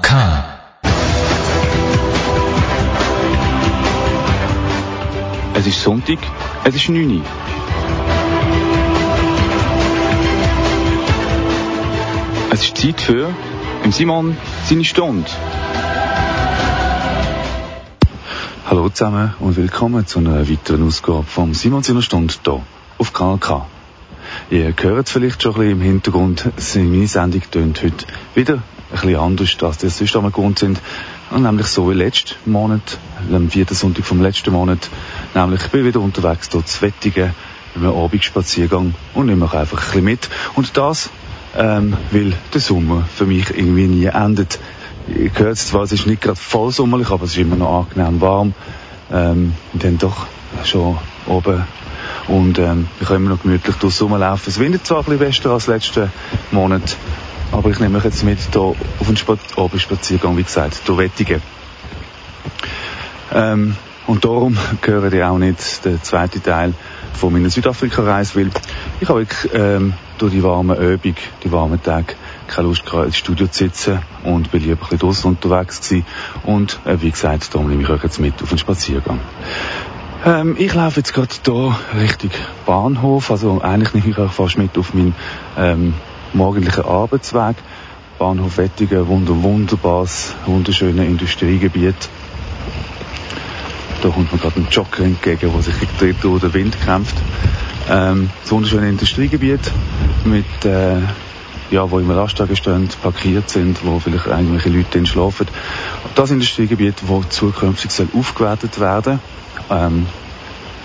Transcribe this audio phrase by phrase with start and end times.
[0.00, 0.44] K.
[5.54, 6.18] Es ist Sonntag,
[6.64, 7.22] es ist 9 Uhr.
[12.50, 13.30] Es ist Zeit für
[13.84, 14.36] im Simon
[14.68, 15.30] seine Stunde.
[18.66, 22.62] Hallo zusammen und willkommen zu einer weiteren Ausgabe vom Simon seiner Stunde hier
[22.98, 23.66] auf KLK.
[24.50, 28.62] Ihr hört es vielleicht schon ein bisschen im Hintergrund, meine Sendung tönt heute wieder
[29.00, 30.80] bisschen anders, als die sonst einmal gewohnt sind.
[31.34, 32.98] Nämlich so wie letzten Monat,
[33.32, 34.88] am vierten Sonntag vom letzten Monat.
[35.34, 37.34] Nämlich, ich bin wieder unterwegs dort zu Wettigen,
[37.74, 40.28] mit einem Abendspaziergang und nehme auch einfach ein bisschen mit.
[40.54, 41.10] Und das,
[41.56, 44.58] ähm, weil der Sommer für mich irgendwie nie endet.
[45.08, 47.88] Ihr hört es zwar, es ist nicht gerade voll sommerlich, aber es ist immer noch
[47.90, 48.54] angenehm warm.
[49.12, 50.26] Ähm, und dann doch
[50.64, 51.64] schon oben
[52.28, 54.50] und ähm, wir können immer noch gemütlich durchs rumlaufen.
[54.50, 56.10] Es windet zwar ein bisschen besser als letzten
[56.50, 56.96] Monat,
[57.54, 61.40] aber ich nehme euch jetzt mit hier auf einen Sp Abendspaziergang, wie gesagt, durch Wettigen.
[63.32, 66.74] Ähm, und darum gehört ja auch nicht der zweite Teil
[67.14, 68.50] von meiner Südafrika-Reise, weil
[69.00, 72.14] ich habe wirklich ähm, durch die warme Übung, die warmen Tage,
[72.48, 76.04] keine Lust gehabt, ins Studio zu sitzen und bin lieber ein bisschen draussen unterwegs gewesen.
[76.42, 79.20] Und äh, wie gesagt, darum nehme ich euch jetzt mit auf einen Spaziergang.
[80.24, 82.30] Ähm, ich laufe jetzt gerade hier Richtung
[82.66, 85.14] Bahnhof, also eigentlich nehme ich euch fast mit auf meinen
[85.56, 85.94] ähm,
[86.34, 87.56] morgendlichen Arbeitsweg.
[88.18, 92.08] Bahnhof Wettigen, wunder, wunderbares, wunderschönes Industriegebiet.
[94.02, 97.16] Da kommt mir gerade ein Jogger entgegen, der sich durch den Wind kämpft.
[97.90, 99.60] Ähm, das wunderschöne Industriegebiet
[100.24, 101.00] mit, äh,
[101.70, 105.48] ja, wo immer Lastwagen stehen, parkiert sind, wo vielleicht irgendwelche Leute drin schlafen.
[106.14, 109.20] Das Industriegebiet, wo zukünftig soll aufgewertet werden
[109.70, 110.06] ähm,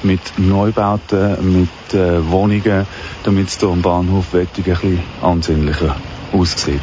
[0.03, 2.88] mit Neubauten, mit äh, Wohnungen,
[3.23, 5.95] damit es hier am Bahnhof Wettigen ein bisschen ansehnlicher
[6.31, 6.81] aussieht.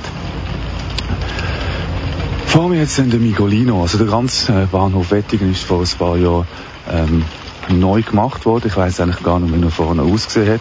[2.46, 5.98] Vor mir jetzt in der Migolino, also der ganze äh, Bahnhof Wettigen ist vor ein
[5.98, 6.46] paar Jahren
[6.90, 7.24] ähm,
[7.68, 8.68] neu gemacht worden.
[8.68, 10.60] Ich weiß eigentlich gar nicht, wie er vorne ausgesehen hat.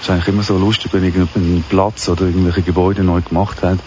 [0.00, 3.78] Es ist eigentlich immer so lustig, wenn irgendein Platz oder irgendwelche Gebäude neu gemacht hat,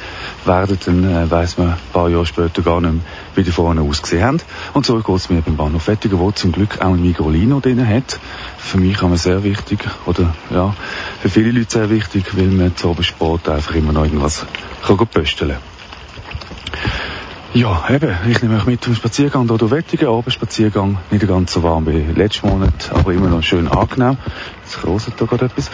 [0.45, 3.01] werden, dann äh, weiß man ein paar Jahre später gar nicht mehr,
[3.35, 4.41] wie die vorne ausgesehen haben.
[4.73, 7.87] Und so geht es mir beim Bahnhof Wettigen, wo zum Glück auch ein Migrolino drin
[7.87, 8.19] hat.
[8.57, 10.75] Für mich aber sehr wichtig, oder ja,
[11.21, 14.45] für viele Leute sehr wichtig, weil man zu oben Sport einfach immer noch irgendwas
[14.85, 17.08] kann pösteln kann.
[17.55, 21.63] Ja, eben, ich nehme euch mit zum Spaziergang hier durch Wettigen, Abendspaziergang, nicht ganz so
[21.63, 24.19] warm wie letzten Monat, aber immer noch schön angenehm.
[24.61, 25.71] Jetzt kroset da gerade etwas.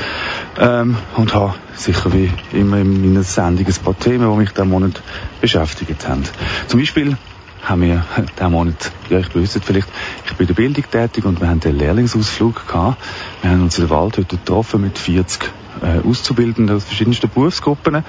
[0.57, 4.69] Ähm, und habe sicher wie immer in meiner Sendung ein paar Themen, die mich diesen
[4.69, 5.03] Monat
[5.41, 6.23] beschäftigt haben.
[6.67, 7.17] Zum Beispiel
[7.61, 8.05] haben wir
[8.37, 9.89] diesen Monat, ja, ich wisst vielleicht,
[10.25, 13.03] ich bin in der Bildung tätig und wir haben einen Lehrlingsausflug gehabt.
[13.41, 18.03] Wir haben uns in der Wald heute getroffen mit 40 äh, Auszubildenden aus verschiedensten Berufsgruppen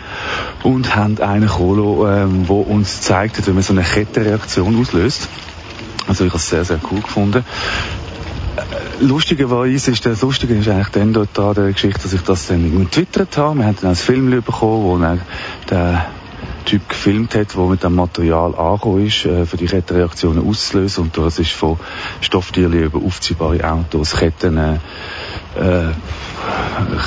[0.63, 5.29] und haben einen Kolo, ähm, wo uns zeigt, wie man so eine Kettenreaktion auslöst.
[6.09, 7.45] Also ich habe es sehr, sehr cool gefunden.
[8.57, 12.47] Äh, lustigerweise ist das Lustige ist eigentlich dann dort an der Geschichte, dass ich das
[12.47, 13.59] dann getwittert habe.
[13.59, 15.21] Wir haben dann ein Film bekommen, wo dann
[15.69, 16.07] der
[16.67, 21.05] Typ gefilmt hat, der mit dem Material angekommen ist, äh, für die Kettenreaktionen auszulösen.
[21.05, 21.79] Und das ist von
[22.21, 24.79] Stofftierchen über aufziehbare Autos, Ketten, äh,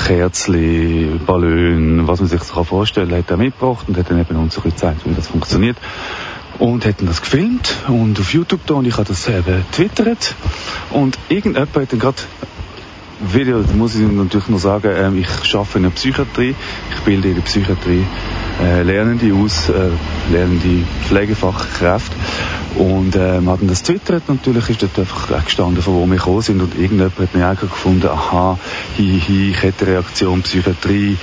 [0.06, 4.36] Kerzli, Ballon, was man sich so vorstellen kann, hat er mitgebracht und hat dann eben
[4.36, 5.76] uns so gezeigt, wie das funktioniert.
[6.58, 10.34] Und hätten das gefilmt und auf YouTube da und ich habe das eben twittert.
[10.90, 12.18] Und irgendjemand hat dann gerade
[13.20, 16.54] Video, da muss ich natürlich noch sagen, ähm, ich arbeite in der Psychiatrie,
[16.90, 18.04] ich bilde in der Psychiatrie
[18.62, 19.90] äh, Lernende aus, äh,
[20.30, 22.16] lernende Pflegefachkräfte
[22.76, 26.42] und äh, wir hatten das twittert natürlich ist dort einfach gestanden, von wo wir gekommen
[26.42, 28.58] sind und irgendjemand hat mir auch gefunden, aha,
[28.96, 31.16] hi, hi, Kettenreaktion, Psychiatrie,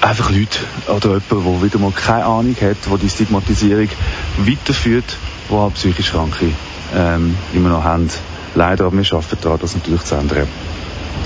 [0.00, 3.88] einfach Leute oder jemand, der wieder mal keine Ahnung hat, der die Stigmatisierung
[4.38, 5.16] weiterführt,
[5.48, 6.52] wo halt psychisch Kranke
[6.94, 8.08] ähm, immer noch haben.
[8.54, 10.48] Leider, aber wir arbeiten daran, das natürlich zu ändern.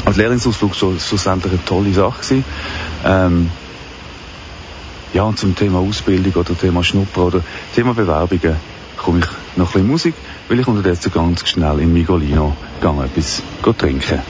[0.05, 2.43] Als Lehrlingsausflug war schlussendlich eine tolle Sache.
[3.05, 3.51] Ähm,
[5.13, 8.57] ja, und zum Thema Ausbildung oder Thema Schnupper oder Thema Bewerbungen
[8.97, 9.27] komme ich
[9.57, 10.15] noch ein bisschen Musik,
[10.49, 13.43] weil ich unterdessen ganz schnell in Migolino gehe etwas
[13.79, 14.21] trinken.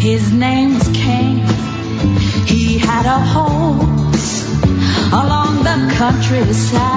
[0.00, 1.44] His name was Cain.
[2.46, 4.44] He had a horse
[5.12, 6.87] along the countryside.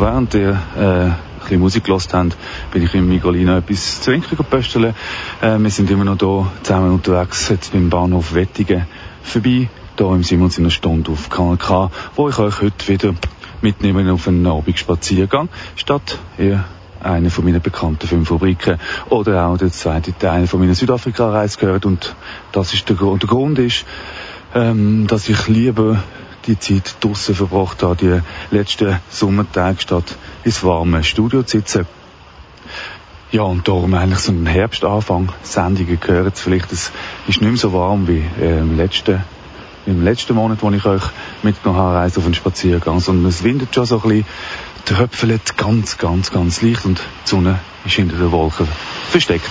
[0.00, 1.10] Während ihr äh,
[1.40, 2.36] bisschen Musik gehört habt,
[2.72, 4.94] bin ich im Migolino etwas zu trinken gepöstelt.
[5.42, 8.86] Äh, wir sind immer noch hier zusammen unterwegs, jetzt beim Bahnhof Wettigen
[9.22, 9.68] vorbei,
[9.98, 13.14] hier im Simons in einer Stunde auf Kanal K, wo ich euch heute wieder
[13.60, 16.64] mitnehme auf einen Abendspaziergang, statt ihr
[17.02, 18.78] eine von meinen bekannten fünf Fabriken
[19.10, 22.16] oder auch der zweite Teil von meiner Südafrika-Reise gehört und
[22.52, 23.22] das ist der Grund.
[23.22, 23.84] Der Grund ist,
[24.54, 26.02] ähm, dass ich lieber
[26.46, 31.86] die Zeit draussen verbracht habe, die letzten Sommertage statt ins warme Studio zu sitzen.
[33.32, 36.90] Ja, und darum eigentlich so ein Herbstanfang Sendungen gehören vielleicht, es
[37.28, 39.22] ist nicht mehr so warm wie äh, im letzten
[39.86, 41.02] im letzten Monat, wo ich euch
[41.42, 44.26] mitgenommen habe, Reise auf einen Spaziergang, sondern es windet schon so ein bisschen,
[44.84, 48.68] tröpfelt ganz, ganz, ganz leicht und die Sonne ist hinter den Wolken
[49.10, 49.50] versteckt.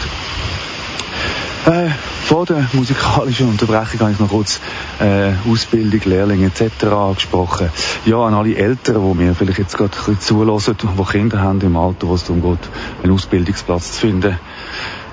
[1.70, 1.92] Äh,
[2.24, 4.60] vor der musikalischen Unterbrechung habe ich noch kurz
[5.00, 6.86] äh, Ausbildung, Lehrlinge etc.
[6.86, 7.70] angesprochen.
[8.06, 11.62] Ja, an alle Eltern, die mir vielleicht jetzt gerade ein bisschen zulassen, die Kinder haben
[11.62, 12.68] im Alter, wo es darum geht,
[13.04, 14.40] einen Ausbildungsplatz zu finden.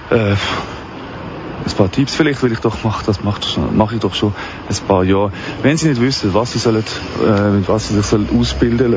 [0.08, 3.40] Äh, ein paar Tipps vielleicht, weil ich doch mache, das mache
[3.74, 4.32] mach ich doch schon
[4.66, 5.32] ein paar Jahre.
[5.60, 6.84] Wenn Sie nicht wissen, was Sie sollen,
[7.22, 8.96] äh, mit was Sie sich sollen ausbilden,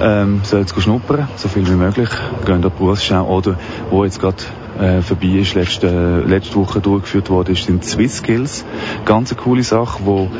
[0.00, 2.08] ähm, sollen Sie schnuppern, so viel wie möglich.
[2.46, 3.58] Gehen da Berufsschau oder
[3.90, 4.42] wo jetzt gerade
[4.78, 8.64] äh, vorbei ist, letzte, letzte Woche durchgeführt worden ist, sind Swiss Skills.
[9.04, 10.30] Ganz eine coole Sache, wo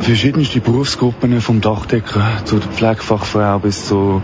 [0.00, 4.22] verschiedenste Berufsgruppen vom Dachdecker zu der Pflegefachfrau bis zu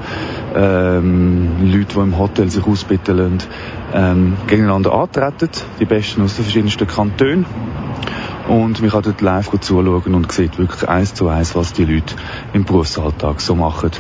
[0.55, 3.39] ähm, Leuten, die im Hotel sich ausbilden lassen,
[3.95, 7.47] ähm, gegeneinander antreten, die Besten aus den verschiedensten Kantonen.
[8.49, 11.85] Und man kann dort live gut zuschauen und sieht wirklich eins zu eins, was die
[11.85, 12.17] Leute
[12.53, 13.91] im Berufsalltag so machen.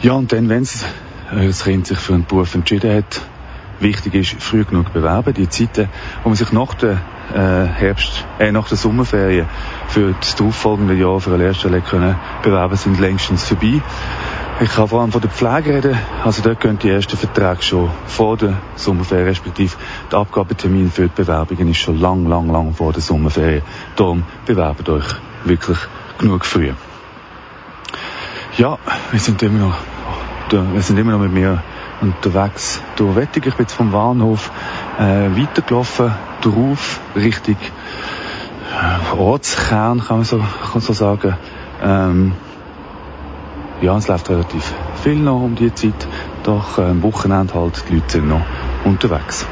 [0.00, 3.20] Ja, und dann, wenn das Kind sich für einen Beruf entschieden hat,
[3.80, 5.34] wichtig ist, früh genug bewerben.
[5.34, 5.88] Die Zeiten,
[6.22, 7.00] wo man sich nach der
[7.34, 9.46] äh, Herbst, äh, nach der Sommerferien
[9.88, 13.82] für das darauffolgende Jahr für eine Lehrstelle können bewerben, sind längstens vorbei.
[14.60, 15.96] Ich kann vor allem von der Pflege reden.
[16.24, 19.76] Also dort gehen die ersten Verträge schon vor der Sommerferien, respektive
[20.10, 23.62] der Abgabetermin für die Bewerbungen ist schon lang, lang, lang vor der Sommerferien.
[23.94, 25.06] Darum bewerbt euch
[25.44, 25.78] wirklich
[26.18, 26.72] genug früh.
[28.56, 28.78] Ja,
[29.12, 29.76] wir sind immer noch,
[30.50, 31.62] wir sind immer noch mit mir
[32.00, 33.46] unterwegs durch Wettig.
[33.46, 34.50] Ich bin jetzt vom Bahnhof
[34.98, 41.36] äh, weitergelaufen, drauf, Richtung äh, Ortskern, kann man so, kann man so sagen.
[41.82, 42.32] Ähm,
[43.80, 46.08] ja, es läuft relativ viel noch um die Zeit,
[46.42, 48.42] doch äh, am Wochenende halt, die Leute sind noch
[48.84, 49.46] unterwegs.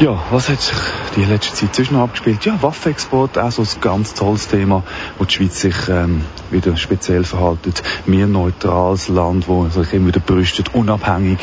[0.00, 0.76] Ja, was hat sich
[1.14, 2.44] die letzte Zeit zwischen abgespielt?
[2.44, 4.82] Ja, Waffenexport, auch so ein ganz tolles Thema,
[5.18, 7.80] wo die Schweiz sich ähm, wieder speziell verhaltet.
[8.04, 11.38] Wir neutrales Land, wo sich immer wieder brüstet, unabhängig,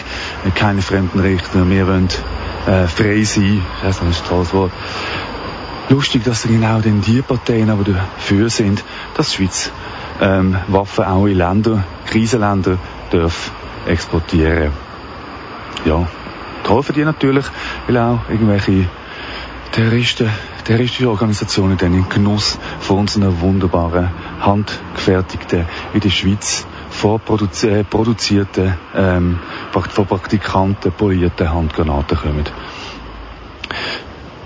[0.46, 2.10] äh, keine fremden Richter, wir wollen
[2.67, 3.62] äh, frei sein.
[3.84, 4.74] Das ist ein tolles Wort.
[5.88, 8.84] Lustig, dass genau denn die Parteien aber dafür sind,
[9.15, 9.72] dass die Schweiz
[10.20, 12.77] ähm, Waffen auch in Länder, Krisenländer,
[13.12, 13.50] darf
[13.88, 14.74] exportieren.
[15.86, 16.05] Ja,
[16.79, 17.45] für die natürlich,
[17.87, 18.87] weil auch irgendwelche
[19.71, 20.29] Terroristen,
[20.65, 24.09] terroristische Organisationen dann in Genuss von unseren wunderbaren,
[24.39, 29.39] handgefertigten, in der Schweiz vorproduzierten, ähm,
[29.71, 32.45] von Praktikanten polierten Handgranaten kommen.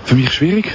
[0.04, 0.72] Für mich schwierig.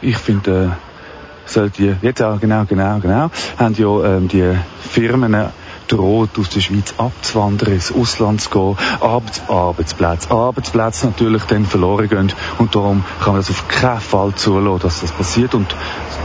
[0.00, 5.52] Ich finde, äh, sollte jetzt auch, genau, genau, genau, haben ja ähm, die Firmen
[5.88, 12.08] droht, aus der Schweiz abzuwandern, ins Ausland zu gehen, Arbeits Arbeitsplätze, Arbeitsplätze natürlich dann verloren
[12.08, 15.74] gehen und darum kann man das auf keinen Fall zulassen, dass das passiert und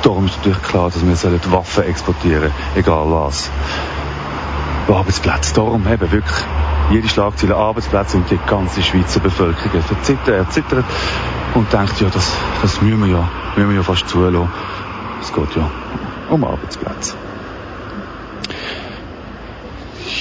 [0.03, 3.49] darum ist natürlich klar, dass wir Waffen exportieren, egal was.
[4.87, 6.45] Arbeitsplätze, darum eben wirklich
[6.89, 10.85] jede Schlagzeile Arbeitsplätze und die ganze Schweizer Bevölkerung verzittert, erzittert
[11.53, 14.49] und denkt, ja, das, das müssen wir ja, müssen wir ja fast zulassen.
[15.21, 15.69] Es geht ja
[16.29, 17.26] um Arbeitsplätze.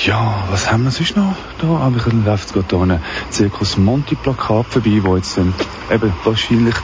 [0.04, 1.68] Ja, was haben wir sonst noch da?
[1.68, 5.54] Aber ich läuft gerade hier ein Zirkus Monti Plakat vorbei, wo jetzt ähm,
[5.90, 6.74] eben wahrscheinlich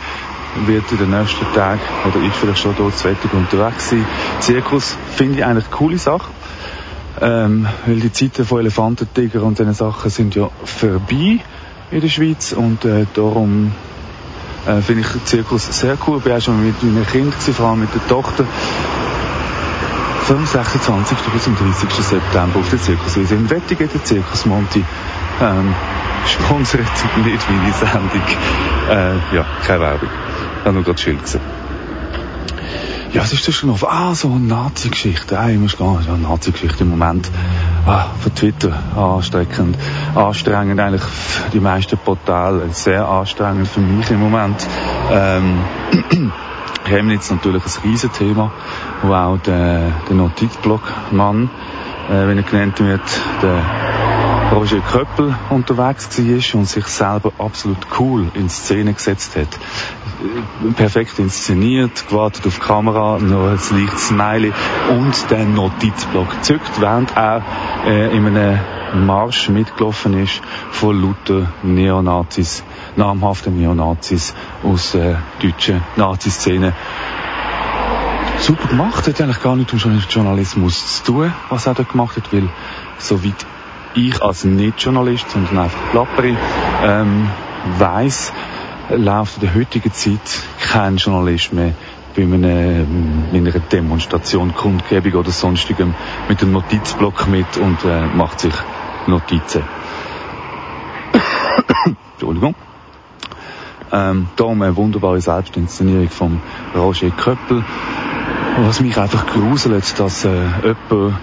[0.66, 4.06] wird in den nächsten Tagen oder ich vielleicht schon dort zweitig unterwegs sein.
[4.40, 6.30] Zirkus finde ich eigentlich coole Sache.
[7.20, 11.40] Ähm, weil die Zeiten von Elefantentiger und diesen Sachen sind ja vorbei
[11.90, 13.72] in der Schweiz und äh, darum
[14.66, 16.18] äh, finde ich Zirkus sehr cool.
[16.18, 18.46] Ich war auch schon mit meinen Kindern, vor allem mit der Tochter,
[20.22, 21.18] vom 26.
[21.32, 21.90] bis zum 30.
[21.90, 24.84] September auf der Zirkuswiese in Wettigen, der Zirkus Monti.
[25.40, 25.74] Ähm,
[26.26, 26.86] sponsert
[27.24, 28.22] nicht meine Sendung.
[28.88, 30.08] Äh, ja, keine Werbung.
[30.60, 31.40] Ich habe nur gerade Schild gesehen.
[33.12, 33.82] Ja, was ist schon noch?
[33.82, 35.38] Ah, so eine Nazi-Geschichte.
[35.38, 35.98] Ah, ich muss gehen.
[36.06, 37.28] Ja, Nazi-Geschichte im Moment.
[37.84, 38.72] Ah, von Twitter.
[38.96, 39.76] Ansteckend.
[40.14, 42.70] Anstrengend eigentlich für die meisten Portale.
[42.70, 44.66] Sehr anstrengend für mich im Moment.
[45.10, 45.62] Ähm,
[46.84, 48.52] Chemnitz natürlich ein Riesenthema,
[49.02, 51.50] wo auch der, der Notizblockmann,
[52.08, 53.00] äh, wenn er genannt wird,
[53.42, 53.64] der
[54.52, 59.48] Roger Köppel unterwegs war und sich selber absolut cool in Szene gesetzt hat.
[60.76, 64.52] Perfekt inszeniert, gewartet auf die Kamera, noch ein leichtes Smiley
[64.90, 67.42] und den Notizblock zückt, während er
[67.86, 72.62] äh, in einem Marsch mitgelaufen ist von lauter Neonazis,
[72.96, 76.74] namhaften Neonazis aus der äh, deutschen Nazi-Szene.
[78.36, 82.30] Super gemacht, hat eigentlich gar nichts um Journalismus zu tun, was er da gemacht hat,
[82.34, 82.50] weil
[82.98, 83.46] soweit
[83.94, 86.36] ich als Nicht-Journalist, sondern einfach Plapperi,
[86.82, 87.28] ähm,
[87.78, 88.32] weiss,
[88.90, 90.20] läuft in der heutigen Zeit
[90.60, 91.74] kein Journalist mehr
[92.14, 92.86] bei einer,
[93.32, 95.94] einer Demonstration, Kundgebung oder sonstigem
[96.28, 98.54] mit einem Notizblock mit und äh, macht sich
[99.06, 99.62] Notizen.
[102.12, 102.54] Entschuldigung.
[103.90, 106.40] Ähm, da eine wunderbare Selbstinszenierung von
[106.74, 107.64] Roger Köppel.
[108.64, 111.18] Was mich einfach gruselt, dass äh, jemand,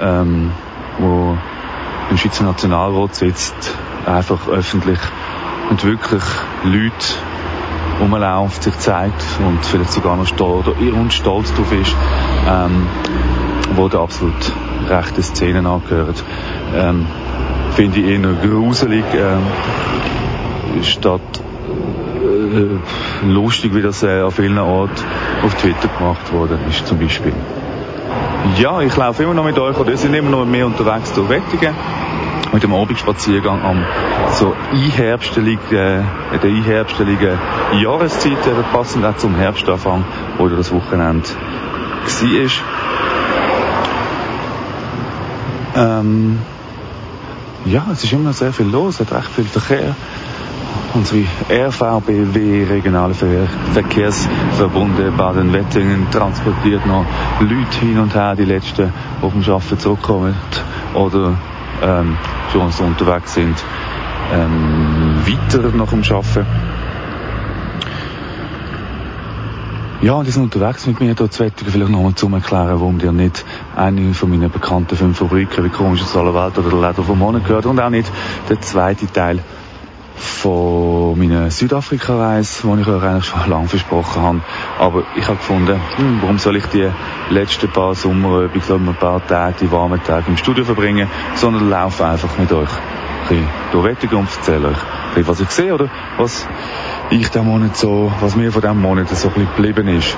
[0.00, 0.50] ähm,
[0.98, 1.36] wo
[2.10, 3.74] im Schweizer Nationalrat sitzt,
[4.06, 4.98] einfach öffentlich
[5.70, 6.22] und wirklich
[6.64, 6.92] Leute
[8.00, 11.94] rumläuft, sich zeigt und vielleicht sogar noch stolz, oder und stolz drauf ist,
[12.48, 12.86] ähm,
[13.74, 14.52] wo der absolut
[14.88, 16.14] rechten Szenen angehören.
[16.74, 17.06] Ähm,
[17.72, 19.42] Finde ich eher gruselig, ähm,
[20.82, 21.20] statt
[22.22, 25.04] äh, lustig, wie das äh, an vielen Orten
[25.44, 27.32] auf Twitter gemacht worden ist, zum Beispiel.
[28.56, 31.28] Ja, ich laufe immer noch mit euch, oder wir sind immer noch mehr unterwegs durch
[31.28, 31.74] Wettigen
[32.52, 33.84] mit dem Abendspaziergang am
[34.32, 36.02] so einherbsteligen, äh,
[36.42, 37.38] der einherbsteligen
[37.82, 40.04] Jahreszeit, äh, passend auch zum Herbstanfang,
[40.38, 41.28] wo das Wochenende
[45.74, 46.00] war.
[46.00, 46.38] Ähm,
[47.64, 49.94] ja, es ist immer sehr viel los, es hat recht viel Verkehr.
[50.94, 57.04] Unsere RVBW, Regionale Verkehrsverbunde Baden-Wettingen, transportiert noch
[57.40, 60.34] Leute hin und her, die letzten auf dem Arbeiten zurückkommen
[60.94, 61.36] oder
[61.82, 62.16] ähm,
[62.52, 63.56] schon so unterwegs sind,
[64.32, 66.46] ähm, weiter nach dem Arbeiten.
[70.00, 73.10] Ja, und die sind unterwegs mit mir dort zu vielleicht nochmal zum Erklären, warum dir
[73.10, 73.44] nicht
[73.74, 77.44] eine von meinen bekannten fünf Fabriken wie Komisches aller Welt oder der Leder vom Monat
[77.44, 78.10] gehört und auch nicht
[78.48, 79.40] der zweite Teil
[80.18, 84.40] von meiner Südafrika-Reise, die ich euch eigentlich schon lange versprochen habe.
[84.78, 86.90] Aber ich habe gefunden, hm, warum soll ich die
[87.30, 92.36] letzten paar Sommerübungen, ein paar Tage, die warmen Tage im Studio verbringen, sondern laufe einfach
[92.38, 94.78] mit euch ein bisschen durch und erzähle euch
[95.26, 96.46] was ich sehe oder was
[97.10, 100.16] ich diesen Monat so, was mir von diesem Monat so ein bisschen geblieben ist.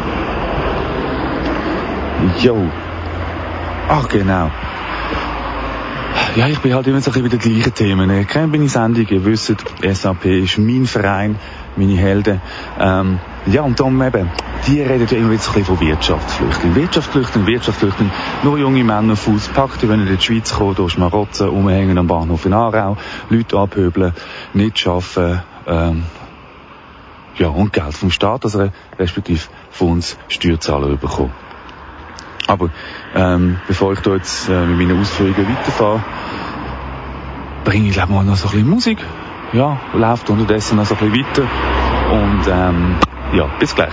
[2.41, 2.71] Jo.
[3.89, 4.51] Ach genau.
[6.37, 8.11] Ja, ich bin halt immer so ein bisschen bei den gleichen Themen.
[8.21, 11.37] Ich kenne meine Sendung, ihr wisst, SAP ist mein Verein,
[11.77, 12.41] meine Helden.
[12.79, 14.31] Ähm, ja, und dann eben,
[14.67, 16.77] die reden ja immer wieder so ein bisschen von Wirtschaftsflüchtlingen.
[16.77, 18.11] Wirtschaftsflüchtling, Wirtschaftsflüchtling,
[18.45, 19.51] nur junge Männer auf Fuß
[19.83, 22.97] die wollen in die Schweiz kommen, durch Schmarotzen, umhängen am Bahnhof in Aarau,
[23.29, 24.13] Leute abhöbeln,
[24.55, 26.05] nicht arbeiten, ähm,
[27.39, 29.41] ja, und Geld vom Staat, also respektive
[29.71, 31.33] von uns Steuerzahler bekommen.
[32.51, 32.69] Aber
[33.15, 36.03] ähm, bevor ich da jetzt äh, mit meinen Ausführungen weiterfahre,
[37.65, 38.99] bringe ich glaube mal noch so ein bisschen Musik.
[39.53, 41.49] Ja, läuft unterdessen noch so ein bisschen weiter.
[42.11, 42.97] Und ähm,
[43.35, 43.93] ja, bis gleich.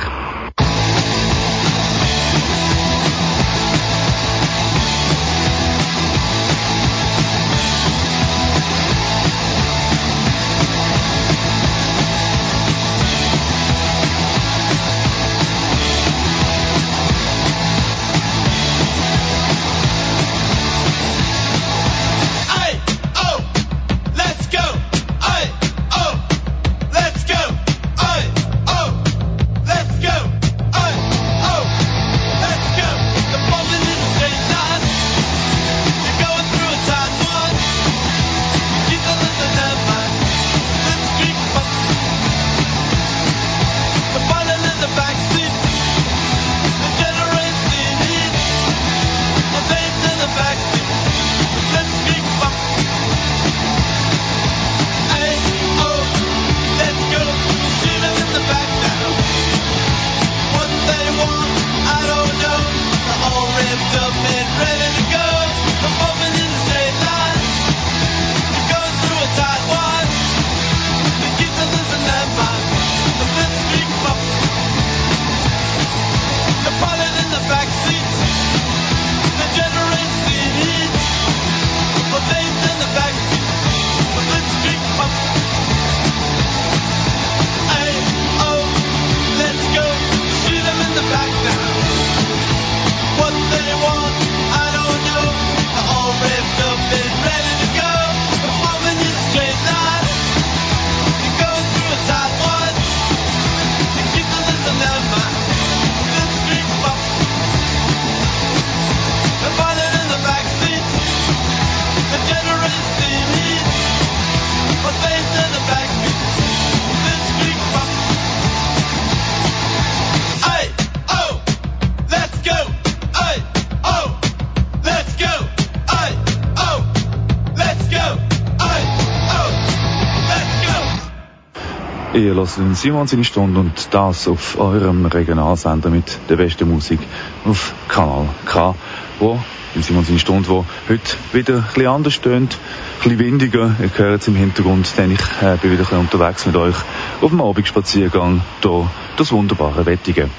[132.13, 136.99] Ihr hört Simon seine Stunde und das auf eurem Regionalsender mit der besten Musik
[137.45, 138.75] auf Kanal K,
[139.19, 139.39] wo
[139.82, 143.75] Simon seine Stunde, wo heute wieder ein bisschen anders tönt, ein bisschen windiger.
[143.82, 146.75] Ihr hört es im Hintergrund, denn ich äh, bin wieder ein bisschen unterwegs mit euch
[147.21, 150.29] auf dem Abendspaziergang hier das wunderbare Wettige.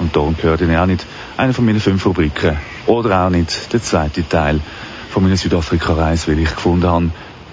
[0.00, 1.04] Und darum gehört ihr auch nicht
[1.36, 4.60] eine von meinen fünf Rubriken oder auch nicht der zweite Teil
[5.10, 7.10] von meiner Südafrika-Reise, weil ich gefunden habe,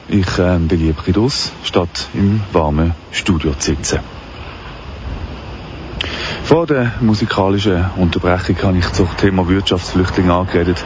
[0.08, 4.00] ich äh, bin lieber aus, statt im warmen Studio zu sitzen.
[6.44, 10.84] Vor der musikalischen Unterbrechung habe ich zum Thema Wirtschaftsflüchtling angeredet,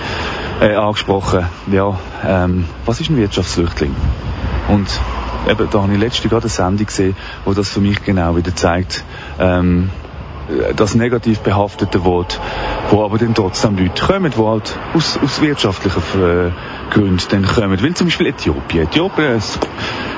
[0.62, 1.46] äh, angesprochen.
[1.70, 3.94] Ja, ähm, was ist ein Wirtschaftsflüchtling?
[4.70, 4.88] Und
[5.50, 8.56] eben, da habe ich letztens gerade eine Sendung gesehen, wo das für mich genau wieder
[8.56, 9.04] zeigt,
[9.38, 9.90] ähm,
[10.76, 12.40] das negativ behaftete Wort,
[12.90, 16.52] wo aber dann trotzdem Leute kommen, die halt aus, aus wirtschaftlichen äh,
[16.92, 17.82] Gründen dann kommen.
[17.82, 18.84] Weil zum Beispiel Äthiopien.
[18.84, 19.60] Äthiopien ist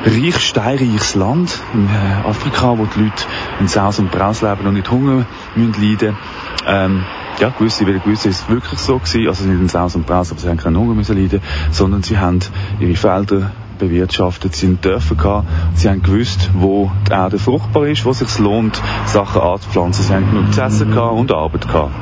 [0.05, 3.23] ein reich, steinreiches Land in äh, Afrika, wo die Leute
[3.59, 6.17] in Saus und Braus leben und nicht Hunger müssen leiden.
[6.65, 7.03] Ähm,
[7.39, 10.31] ja, gewisse, weil gewisse ist es wirklich so gewesen, also nicht in Saus und Braus,
[10.31, 11.41] aber sie haben keinen Hunger müssen leiden,
[11.71, 12.39] sondern sie haben
[12.79, 14.55] ihre Felder bewirtschaftet.
[14.55, 15.47] Sie haben Dörfer gehabt.
[15.73, 20.05] Sie haben gewusst, wo die Erde fruchtbar ist, wo es sich lohnt, Sachen anzupflanzen.
[20.05, 21.93] Sie haben genug zu essen gehabt und Arbeit gehabt.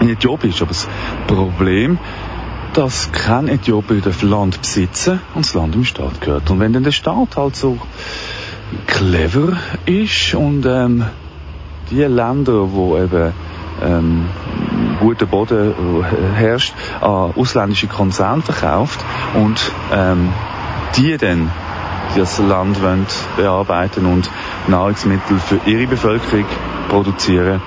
[0.00, 0.88] In Äthiopien ist aber das
[1.26, 1.98] Problem,
[2.74, 6.50] dass kein Äthiopier das Land besitzen und das Land im Staat gehört.
[6.50, 7.78] Und wenn dann der Staat halt so
[8.86, 11.04] clever ist und ähm,
[11.90, 13.32] die Länder, wo eben
[13.82, 14.26] ähm,
[15.00, 19.00] guter Boden herrscht, an ausländische Konzerne verkauft
[19.34, 20.32] und ähm,
[20.96, 21.50] die dann
[22.16, 24.30] das Land wollen bearbeiten und
[24.66, 26.46] Nahrungsmittel für ihre Bevölkerung
[26.88, 27.60] produzieren,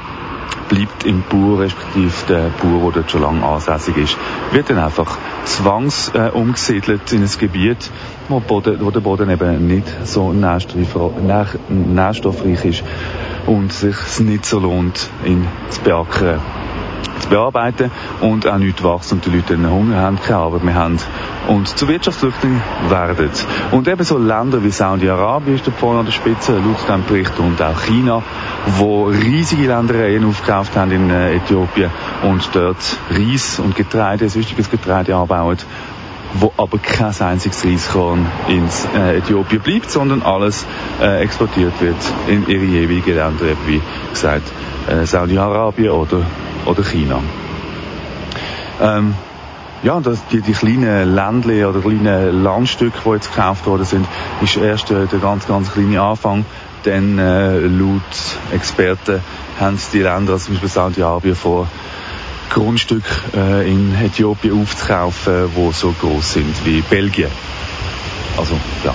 [0.69, 4.17] bleibt im Bauer, respektive der Bauer, der dort schon lange ansässig ist,
[4.51, 7.91] wird dann einfach zwangs äh, umgesiedelt in ein Gebiet,
[8.29, 12.83] wo, Boden, wo der Boden eben nicht so nährstoffreich ist
[13.47, 16.39] und sich nicht so lohnt, ihn zu beackern
[17.31, 17.89] bearbeiten
[18.19, 19.15] und auch nicht wachsen.
[19.15, 20.97] Und die Leute dann Hunger haben, keine Arbeit mehr haben.
[21.47, 23.31] Und zu Wirtschaftsflüchtlingen werden.
[23.71, 27.39] Und eben so Länder wie Saudi-Arabien ist da vorne an der Spitze, laut diesem Bericht,
[27.39, 28.21] und auch China,
[28.77, 31.89] wo riesige Ländereien aufgekauft haben in äh, Äthiopien.
[32.23, 35.57] Und dort Reis und Getreide, sonstiges Getreide anbauen
[36.33, 38.63] wo aber kein einziges Reiskorn in
[38.95, 40.65] äh, Äthiopien bleibt, sondern alles
[41.01, 44.49] äh, exportiert wird in ihre jeweiligen Länder, wie gesagt,
[44.87, 46.21] äh, Saudi-Arabien oder
[46.65, 47.21] oder China.
[48.79, 49.15] Ähm,
[49.83, 54.07] ja, das, die, die kleinen Ländle oder kleinen Landstücke, die jetzt gekauft worden sind,
[54.41, 56.45] ist erst äh, der ganz, ganz kleine Anfang.
[56.85, 58.01] Denn äh, laut
[58.51, 59.21] Experten
[59.59, 61.67] haben die Länder, also zum Beispiel Saudi-Arabien, vor,
[62.51, 67.29] Grundstücke äh, in Äthiopien aufzukaufen, die so groß sind wie Belgien.
[68.37, 68.93] Also, ja.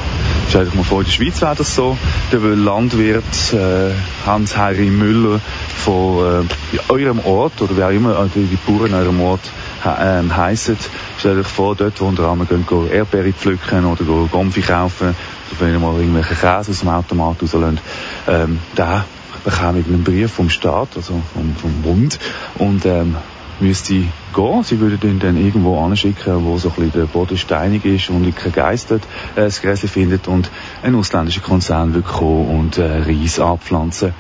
[0.49, 1.97] Stellt euch mal vor, in der Schweiz wäre das so.
[2.33, 3.93] Der Landwirt äh,
[4.25, 5.41] Hans-Harry Müller
[5.77, 9.41] von äh, eurem Ort, oder wer immer äh, die, Bauern in eurem Ort
[9.85, 10.77] äh, heissen,
[11.19, 15.15] stellt euch vor, dort, wo unter anderem gehen, Erdbeere pflücken oder Gomfi kaufen,
[15.51, 17.83] oder wenn ihr mal irgendwelche Käse aus dem Automat rauslässt,
[18.29, 19.05] ähm, der
[19.45, 22.19] bekomme ich einen Brief vom Staat, also vom, vom Bund,
[22.59, 23.17] und ähm,
[23.61, 23.95] müsste
[24.35, 24.63] gehen.
[24.63, 28.35] Sie würden ihn dann irgendwo anschicken, wo so ein bisschen der Boden steinig ist und
[28.37, 30.51] kein Geist dort äh, das Gräschen findet und
[30.83, 34.15] ein ausländischer Konzern wird kommen und äh, Reis abpflanzen,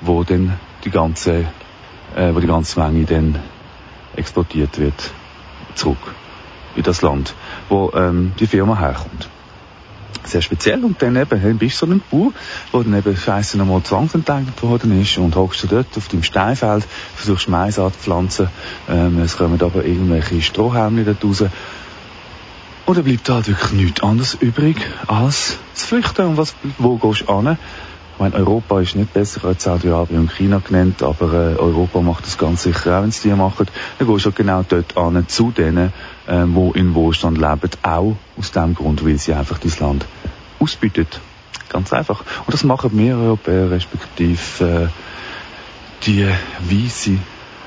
[0.00, 1.46] wo dann die ganze,
[2.16, 3.38] äh, wo die ganze Menge dann
[4.16, 5.12] exportiert wird
[5.74, 6.14] zurück
[6.76, 7.34] in das Land,
[7.68, 9.28] wo ähm, die Firma herkommt
[10.24, 10.84] sehr speziell.
[10.84, 12.32] Und dann eben, bist du so ein Bauer,
[12.72, 16.84] wo dann eben scheiße nochmal zwangsenteignet worden ist und hockst du dort auf dem Steinfeld,
[17.14, 18.48] versuchst Mais anzupflanzen,
[18.88, 21.44] ähm, es kommen aber irgendwelche Strohhalme dort raus.
[22.86, 26.26] Und dann bleibt halt wirklich nichts anderes übrig, als zu flüchten.
[26.26, 27.58] Und was, wo gehst du an?
[28.14, 32.26] Ich meine, Europa ist nicht besser als Saudi-Arabien und China genannt, aber äh, Europa macht
[32.26, 33.66] das ganz sicher auch, wenn es die machen.
[33.98, 35.92] Dann gehst du genau dort an, zu denen,
[36.28, 40.06] äh, wo in Wohlstand leben, auch aus dem Grund, weil sie einfach das Land
[40.60, 41.20] ausbietet.
[41.68, 42.20] Ganz einfach.
[42.46, 44.88] Und das machen wir Europäer, respektive äh,
[46.04, 46.26] die
[46.60, 47.18] weiße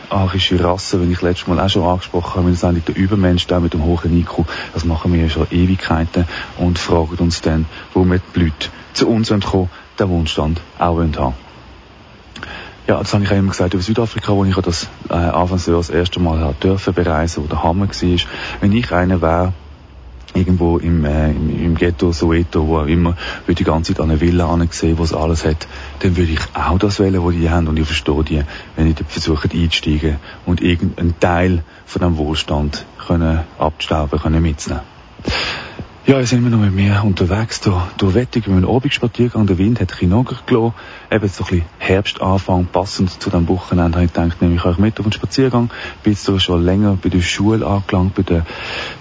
[0.09, 3.47] arische Rasse, wenn ich letztes Mal auch schon angesprochen habe, wir sind eigentlich der Übermensch,
[3.47, 6.25] der mit dem hohen IQ, das machen wir schon Ewigkeiten
[6.57, 11.50] und fragen uns dann, warum die Leute zu uns kommen den Wohnstand auch haben
[12.91, 15.89] ja, das habe ich auch immer gesagt über Südafrika, wo ich das äh, anfangs das
[15.89, 18.19] erste Mal hat dürfen bereisen, wo der Hammer war.
[18.59, 19.53] Wenn ich einer wäre,
[20.33, 24.09] irgendwo im, äh, im, im Ghetto, Soweto, wo auch immer, würde die ganze Zeit an
[24.09, 25.67] eine Villa ansehen, wo es alles hat,
[25.99, 27.69] dann würde ich auch das wählen, was die haben.
[27.69, 28.43] Und ich verstehe die,
[28.75, 34.83] wenn ich versuche einzusteigen und irgendeinen Teil von dem Wohlstand können abstauben, können mitzunehmen.
[36.11, 39.47] Ja, jetzt sind wir noch mit mir unterwegs hier durch Wettig mit einem Abendspaziergang.
[39.47, 40.73] Der Wind hat ein bisschen nachgelassen.
[41.09, 44.77] Eben so ein bisschen Herbstanfang, passend zu diesem Wochenende, habe ich gedacht, nehme ich euch
[44.77, 45.69] mit auf den Spaziergang.
[46.03, 48.45] Bin jetzt schon länger bei der Schule angelangt, bei der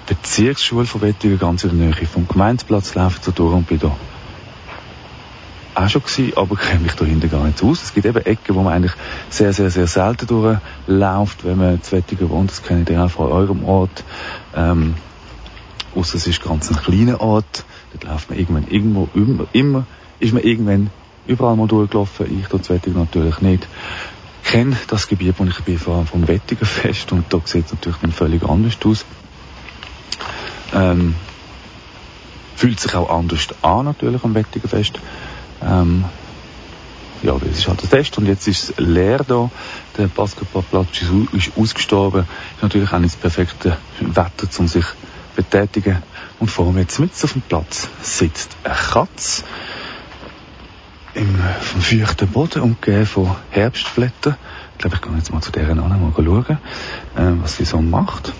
[0.06, 3.90] Bezirksschule von Wettigen, ganz in der Nähe vom Gemeindeplatz, laufe so durch und bin da
[5.74, 7.82] auch schon gewesen, aber kenne mich da hinten gar nicht aus.
[7.82, 8.94] Es gibt eben Ecken, wo man eigentlich
[9.30, 12.52] sehr, sehr, sehr selten durchläuft, wenn man zu Wettigen wohnt.
[12.52, 14.04] Das kenne ich auch von eurem Ort.
[14.54, 14.94] Ähm,
[15.94, 17.64] Außer es ist ganz ein kleiner Ort.
[17.92, 19.86] Dort läuft man irgendwann irgendwo, immer, immer
[20.20, 20.90] ist man irgendwann
[21.26, 22.40] überall mal durchgelaufen.
[22.40, 23.66] Ich dort Wettigen natürlich nicht.
[24.42, 27.66] Ich kenne das Gebiet, wo ich bin, vor allem vom Wettiger Fest und da sieht
[27.66, 29.04] es natürlich dann völlig anders aus.
[30.72, 31.14] Ähm,
[32.56, 34.98] fühlt sich auch anders an natürlich am Wettiger Fest.
[35.62, 36.04] Ähm,
[37.22, 39.50] ja, es ist halt das Fest und jetzt ist es leer da.
[39.98, 42.22] Der Basketballplatz ist, ist ausgestorben.
[42.56, 44.84] Ist natürlich auch nicht das perfekte Wetter, um sich
[45.34, 46.02] betätigen.
[46.38, 49.44] Und vor mir jetzt mit auf dem Platz sitzt eine Katze
[51.14, 54.36] im, vom feuchten Boden umgeben von Herbstblättern.
[54.72, 56.58] Ich glaube, ich gehe jetzt mal zu deren an, mal schauen,
[57.16, 58.32] äh, was sie so macht.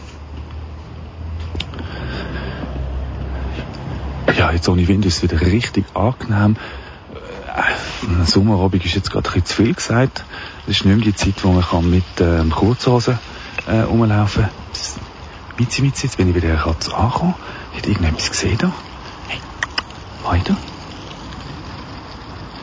[4.39, 6.57] Ja, jetzt ohne Wind ist es wieder richtig angenehm.
[7.55, 10.25] Äh, Sommerabend ist jetzt gerade ein bisschen zu viel gesagt.
[10.67, 13.19] Das ist nicht mehr die Zeit, wo man kann mit ähm, Kurzhosen
[13.67, 15.10] äh, rumlaufen kann.
[15.61, 17.35] Mitzi, Mitzi, jetzt bin ich bei der Katze angekommen.
[17.77, 18.73] Hat irgendetwas gesehen da?
[19.29, 19.39] Hey,
[20.25, 20.57] weiter.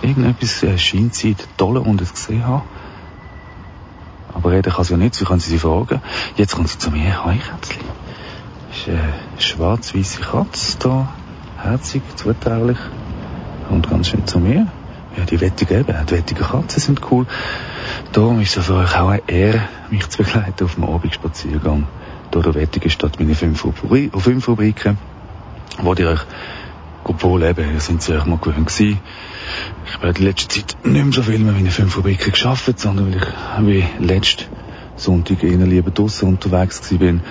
[0.01, 2.63] Irgendetwas äh, scheint sie toll und es gesehen haben.
[4.33, 6.01] Aber reden kann sie ja nicht, wie kann sie sie fragen.
[6.37, 7.23] Jetzt kommt sie zu mir.
[7.23, 7.83] Hi, Kätzchen.
[8.71, 11.13] Ist eine schwarz-weiße Katze da.
[11.57, 12.79] Herzig, zutraulich.
[13.67, 14.65] Kommt ganz schön zu mir.
[15.15, 17.27] Ja, die wettigen eben, die wettigen Katzen sind cool.
[18.11, 21.85] Darum ist es für euch auch eine Ehre, mich zu begleiten auf dem Abendspaziergang
[22.31, 24.97] durch die Wettige Stadt meine fünf, Rubri fünf Rubriken,
[25.81, 26.25] wo ihr euch
[27.07, 28.99] obwohl eben, ihr sind sie euch mal gewöhnt gewesen.
[29.85, 33.13] Ich habe in letzter Zeit nicht mehr so viel mit meinen fünf Rubriken geschafft, sondern
[33.13, 33.67] weil ich
[33.99, 34.45] wie letzten
[34.97, 37.21] Sonntag eher lieber draussen unterwegs bin.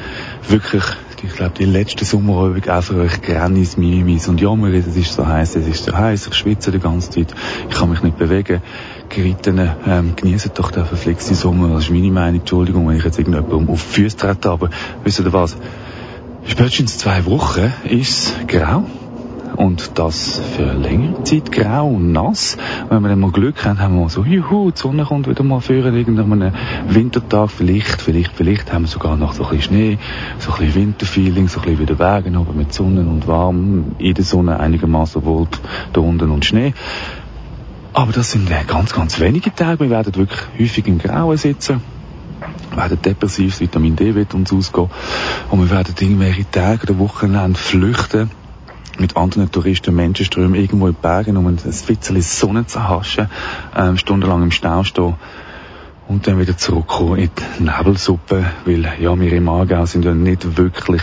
[0.48, 0.84] Wirklich,
[1.22, 5.26] ich glaube, die letzte Sommerübung auch für euch Grannis, Mimis und Jammer, es ist so
[5.26, 7.34] heiß, es ist so heiß, ich schwitze die ganze Zeit,
[7.68, 8.62] ich kann mich nicht bewegen.
[9.08, 11.68] Geritten, ähm, genießen doch den verflixten Sommer.
[11.68, 12.40] Das ist meine Meinung.
[12.40, 14.70] Entschuldigung, wenn ich jetzt irgendjemandem auf die Füße trete, aber
[15.04, 15.56] wisst ihr was?
[16.46, 18.84] Spätestens zwei Wochen ist es grau.
[19.56, 22.58] Und das für längere Zeit grau und nass.
[22.90, 25.60] Wenn wir dann mal Glück haben, haben wir so, juhu, die Sonne kommt wieder mal
[25.60, 26.52] vor, irgendeinem
[26.88, 29.98] Wintertag, vielleicht, vielleicht, vielleicht haben wir sogar noch so ein bisschen Schnee,
[30.38, 34.14] so ein bisschen Winterfeeling, so ein bisschen wieder Bergen oben mit Sonne und warm, in
[34.14, 35.48] der Sonne einigermaßen wohl
[35.92, 36.74] da unten und Schnee.
[37.94, 39.80] Aber das sind äh, ganz, ganz wenige Tage.
[39.80, 41.80] Wir werden wirklich häufig im Grauen sitzen.
[42.70, 44.90] Wir werden depressiv, Vitamin D wird uns ausgehen.
[45.50, 48.30] Und wir werden irgendwelche Tage oder Wochenende flüchten
[48.98, 53.28] mit anderen Touristen Menschenströmen irgendwo in Bergen, um ein bisschen Sonne zu haschen,
[53.76, 55.14] ähm, stundenlang im Stau stehen
[56.08, 60.56] und dann wieder zurückkommen in die Nebelsuppe, weil ja, wir im Aargau sind ja nicht
[60.56, 61.02] wirklich,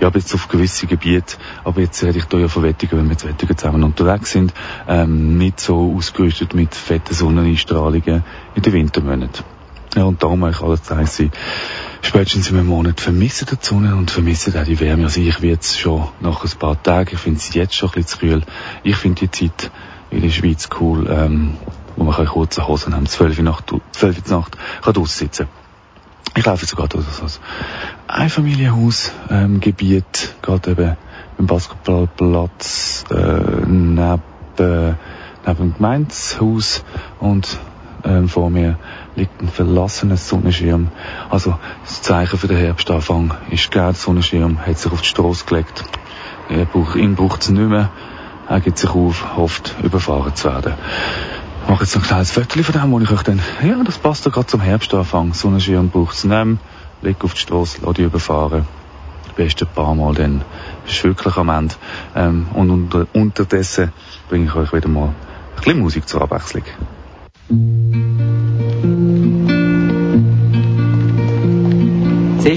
[0.00, 3.16] ja, bis auf gewisse Gebiete, aber jetzt rede ich da ja von Wettigen, wenn wir
[3.16, 4.52] zu Wettigen zusammen unterwegs sind,
[4.88, 8.24] ähm, nicht so ausgerüstet mit fetten Sonneneinstrahlungen
[8.54, 9.44] in den Wintermonaten.
[9.94, 11.30] Ja, und darum ich alles heiße,
[12.00, 15.04] spätestens in einem Monat vermissen die Sonne und vermissen auch die Wärme.
[15.04, 17.92] Also ich werde es schon nach ein paar Tagen, ich finde es jetzt schon ein
[17.96, 18.42] bisschen zu kühl.
[18.84, 19.70] Ich finde die Zeit
[20.10, 21.56] in der Schweiz cool, ähm,
[21.96, 25.48] wo man kurze Hosen haben, 12 Uhr Nacht, 12 Uhr Nacht, kann aussitzen.
[26.34, 27.28] Ich laufe sogar durch ein
[28.08, 30.96] Einfamilienhaus, ähm, Gebiet, gerade eben
[31.38, 34.22] im Basketballplatz, äh, neben,
[34.58, 34.96] neben
[35.44, 36.82] dem Gemeinshaus
[37.20, 37.58] und
[38.04, 38.78] ähm, vor mir
[39.16, 40.88] liegt ein verlassener Sonnenschirm.
[41.30, 45.44] Also das Zeichen für den Herbstanfang ist gelb, der Sonnenschirm hat sich auf die Straße
[45.44, 45.84] gelegt.
[46.48, 47.90] Er braucht, ihn braucht es nicht mehr.
[48.48, 50.74] Er gibt sich auf, hofft überfahren zu werden.
[51.62, 54.24] Ich mache jetzt ein kleines Foto von dem, wo ich euch dann, ja, das passt
[54.24, 55.32] ja gerade zum Herbstanfang.
[55.32, 56.58] Sonnenschirm braucht es nicht
[57.02, 58.66] leg auf die Straße, lass dich überfahren.
[59.36, 60.42] Besten paar Mal dann
[60.84, 61.74] bist du wirklich am Ende.
[62.14, 63.92] Ähm, und unter, unterdessen
[64.28, 65.14] bringe ich euch wieder mal ein
[65.56, 66.64] bisschen Musik zur Abwechslung.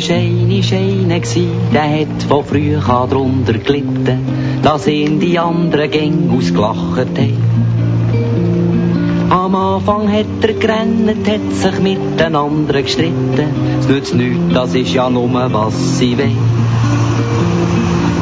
[0.08, 1.20] Eine Scheine,
[1.74, 4.20] der hat von früh drunter gelitten,
[4.62, 7.56] dass ihn die anderen Gänge ausgelacht haben.
[9.32, 13.48] Am Anfang hat er gerannt, hat sich mit den anderen gestritten.
[13.80, 16.38] Es nützt nichts, das ist ja nur, was sie will.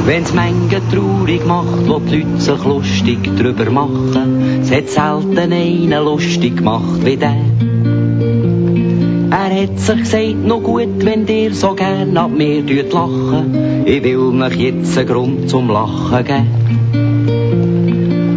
[0.06, 6.04] Wenn's Menge traurig macht, wo die Leute sich lustig drüber machen, es hat selten einen
[6.04, 7.72] lustig gemacht wie der.
[9.36, 13.84] Er hat sich gesagt, noch gut, wenn ihr so gern ab mir lachen.
[13.84, 16.50] Ich will mich jetzt einen Grund zum Lachen geben.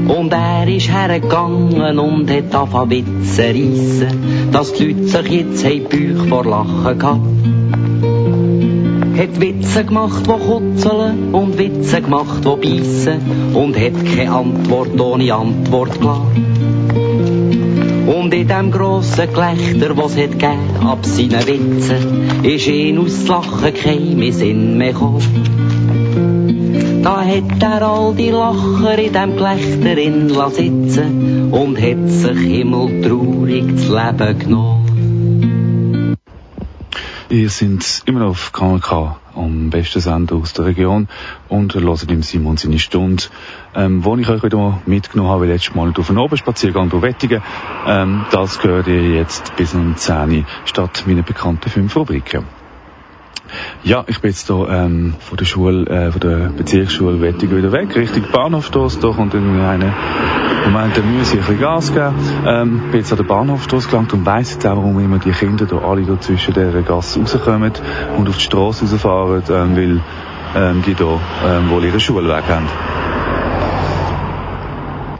[0.08, 6.28] Und er ist hergegangen und hat angefangen Witze reissen, dass die Leute sich jetzt Bauch
[6.30, 7.20] vor Lachen gehabt.
[9.18, 15.34] Hat Witze gemacht, wo kutzeln und Witze gemacht, wo beißen und hat keine Antwort ohne
[15.34, 16.55] Antwort gelassen.
[18.26, 23.72] Und in dem grossen Gelächter, was es gegeben ab seinen Witzen, ist ihn aus Lachen
[23.72, 25.22] kein Sinn mehr gekommen.
[27.04, 33.64] Da hat er all die Lacher in dem Gelächter in sitzen und hat sich himmeltraurig
[33.76, 36.16] das Leben genommen.
[37.30, 41.08] Ihr seid immer noch auf Kanal K am besten Sender aus der Region
[41.48, 43.24] und hört im Simon seine Stunde,
[43.74, 47.42] ähm, wo ich euch wieder mitgenommen habe, letztes Mal auf einen Oberspaziergang durch Wettigen.
[47.86, 52.55] Ähm, das gehört ihr jetzt bis um 10 Uhr statt meiner bekannten fünf Rubriken.
[53.84, 57.72] Ja, ich bin jetzt hier ähm, von der Schule, äh, von der Bezirksschule Wettigen wieder
[57.72, 59.92] weg, Richtung Bahnhofstoss, da kommt irgendwie eine
[60.64, 62.14] Moment, da muss ich ein bisschen Gas geben.
[62.44, 65.64] Ähm, bin jetzt an der Bahnhofstrasse gelangt und weiss jetzt auch, warum immer die Kinder
[65.64, 67.72] da alle da zwischen der Gasse rauskommen
[68.16, 70.00] und auf die Straße rausfahren, ähm, weil
[70.56, 72.66] ähm, die da ähm, wohl ihre Schule weg haben.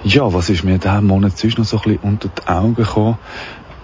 [0.02, 3.18] Ja, was ist mir diesen Monat sonst noch so ein bisschen unter die Augen gekommen?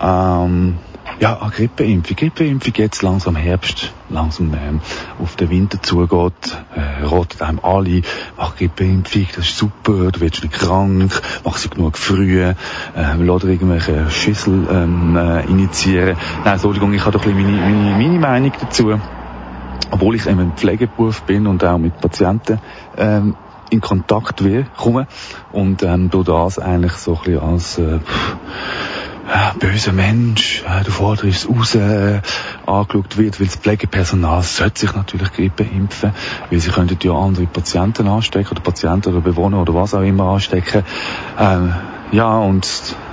[0.00, 0.78] Ähm,
[1.22, 2.16] ja, eine Grippeimpfung.
[2.16, 4.80] Grippeimpfung jetzt langsam Herbst, langsam ähm,
[5.20, 8.02] auf den Winter zugeht, äh, rotet einem alle,
[8.36, 12.54] mach Grippeimpfung, das ist super, du wirst nicht krank, mach sie genug früh, äh,
[12.96, 16.16] lass irgendwelche Schüssel ähm, äh, initiieren.
[16.44, 18.98] Nein, Entschuldigung, ich habe doch ein bisschen meine, meine, meine Meinung dazu.
[19.92, 22.58] Obwohl ich eben ein Pflegeberuf bin und auch mit Patienten
[22.96, 23.36] ähm,
[23.70, 24.42] in Kontakt
[24.76, 25.06] komme
[25.52, 28.00] und ähm, durch das eigentlich so ein bisschen als äh,
[29.58, 32.20] böser Mensch, du forderst raus, äh,
[32.66, 36.12] angeschaut wird, weil das Pflegepersonal sollte sich natürlich Grippe impfen,
[36.50, 40.24] weil sie könnten ja andere Patienten anstecken oder Patienten oder Bewohner oder was auch immer
[40.24, 40.82] anstecken.
[41.38, 41.74] Ähm,
[42.12, 42.66] ja, und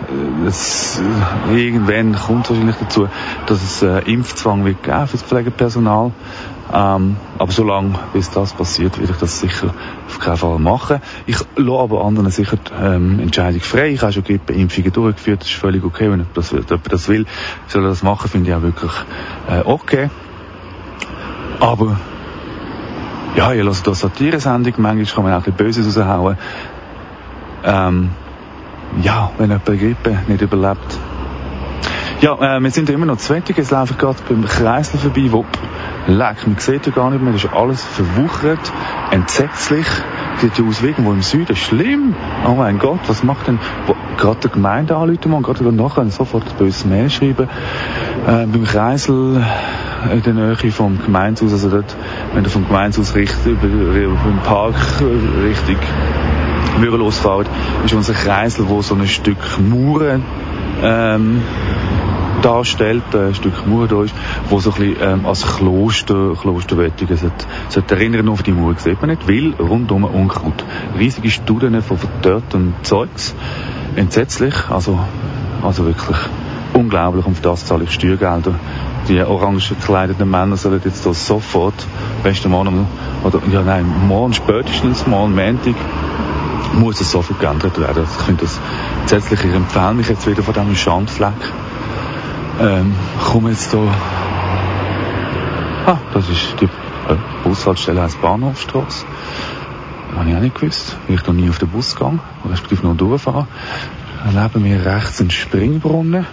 [0.10, 3.08] äh, es, äh, irgendwann kommt wahrscheinlich dazu,
[3.45, 6.12] dass es äh, Impfzwang wird geben für das Pflegepersonal.
[6.71, 9.73] Ähm, aber solange bis das passiert, werde ich das sicher
[10.08, 11.01] auf keinen Fall machen.
[11.25, 13.89] Ich lasse aber anderen sicher ähm, Entscheidung frei.
[13.89, 16.12] Ich habe schon Grippeimpfungen durchgeführt, das ist völlig okay.
[16.12, 17.25] Wenn das, jemand das will,
[17.67, 18.91] soll er das machen, finde ich auch wirklich
[19.49, 20.10] äh, okay.
[21.60, 21.97] Aber
[23.36, 26.38] ja, ich lasse da Satire-Sendung, manchmal kann man auch ein bisschen Böses raushauen.
[27.63, 28.10] Ähm,
[29.01, 30.99] ja, wenn jemand Grippe nicht überlebt.
[32.21, 33.58] Ja, äh, wir sind ja immer noch zweitig.
[33.58, 35.45] Es laufen gerade beim Kreisel vorbei, wo
[36.05, 38.60] leck, man sieht ja gar nicht mehr, das ist alles verwuchert,
[39.12, 39.86] entsetzlich.
[40.41, 41.55] Sieht ja aus wie irgendwo im Süden.
[41.55, 42.13] Schlimm!
[42.45, 43.58] Oh mein Gott, was macht denn...
[44.17, 47.47] Gerade der Gemeinde anrufen und gerade nachher sofort ein böses Mail schreiben.
[48.27, 49.45] Äh, beim Kreisel
[50.12, 51.95] in der Nähe vom Gemeindehaus, also dort,
[52.34, 54.75] wenn du vom Gemeindehaus Richtung, über, über den Park
[55.41, 55.77] Richtung
[56.82, 57.47] Mürelos fährt,
[57.86, 60.19] ist unser Kreisel, wo so ein Stück Mauer
[60.82, 61.41] ähm,
[62.41, 63.54] darstellt, äh, ein Stück
[63.89, 64.13] da ist,
[64.49, 67.17] wo so ein bisschen ähm, als Kloster, Klosterwettigen
[67.89, 70.63] erinnern auf die Mauer, sieht man nicht, weil rundum Unkraut.
[70.97, 73.36] Riesige Studien von verdörrtem Zeugs,
[73.95, 74.99] entsetzlich, also,
[75.63, 76.17] also wirklich
[76.73, 78.56] unglaublich und für das zahle ich Steuergelder.
[79.08, 81.73] Die orange gekleideten Männer sollen jetzt da sofort,
[82.23, 82.86] besten Morgen,
[83.23, 85.75] oder, ja nein, morgen spätestens, morgen Montag,
[86.73, 88.04] muss es sofort geändert werden.
[88.04, 88.60] Ich finde das
[89.02, 89.43] entsetzlich.
[89.43, 91.34] Ich empfehle mich jetzt wieder von diesem Schandfleck
[92.60, 92.93] ähm,
[93.24, 93.91] komme jetzt hier.
[95.86, 99.06] Ah, das ist die äh, Bushaltestelle heißt Bahnhofstrasse.
[100.15, 102.19] Habe ich auch nicht gewusst, weil ich noch nie auf den Bus gehe,
[102.50, 103.48] respektive noch durchfahre.
[104.34, 106.26] Neben mir rechts ein Springbrunnen.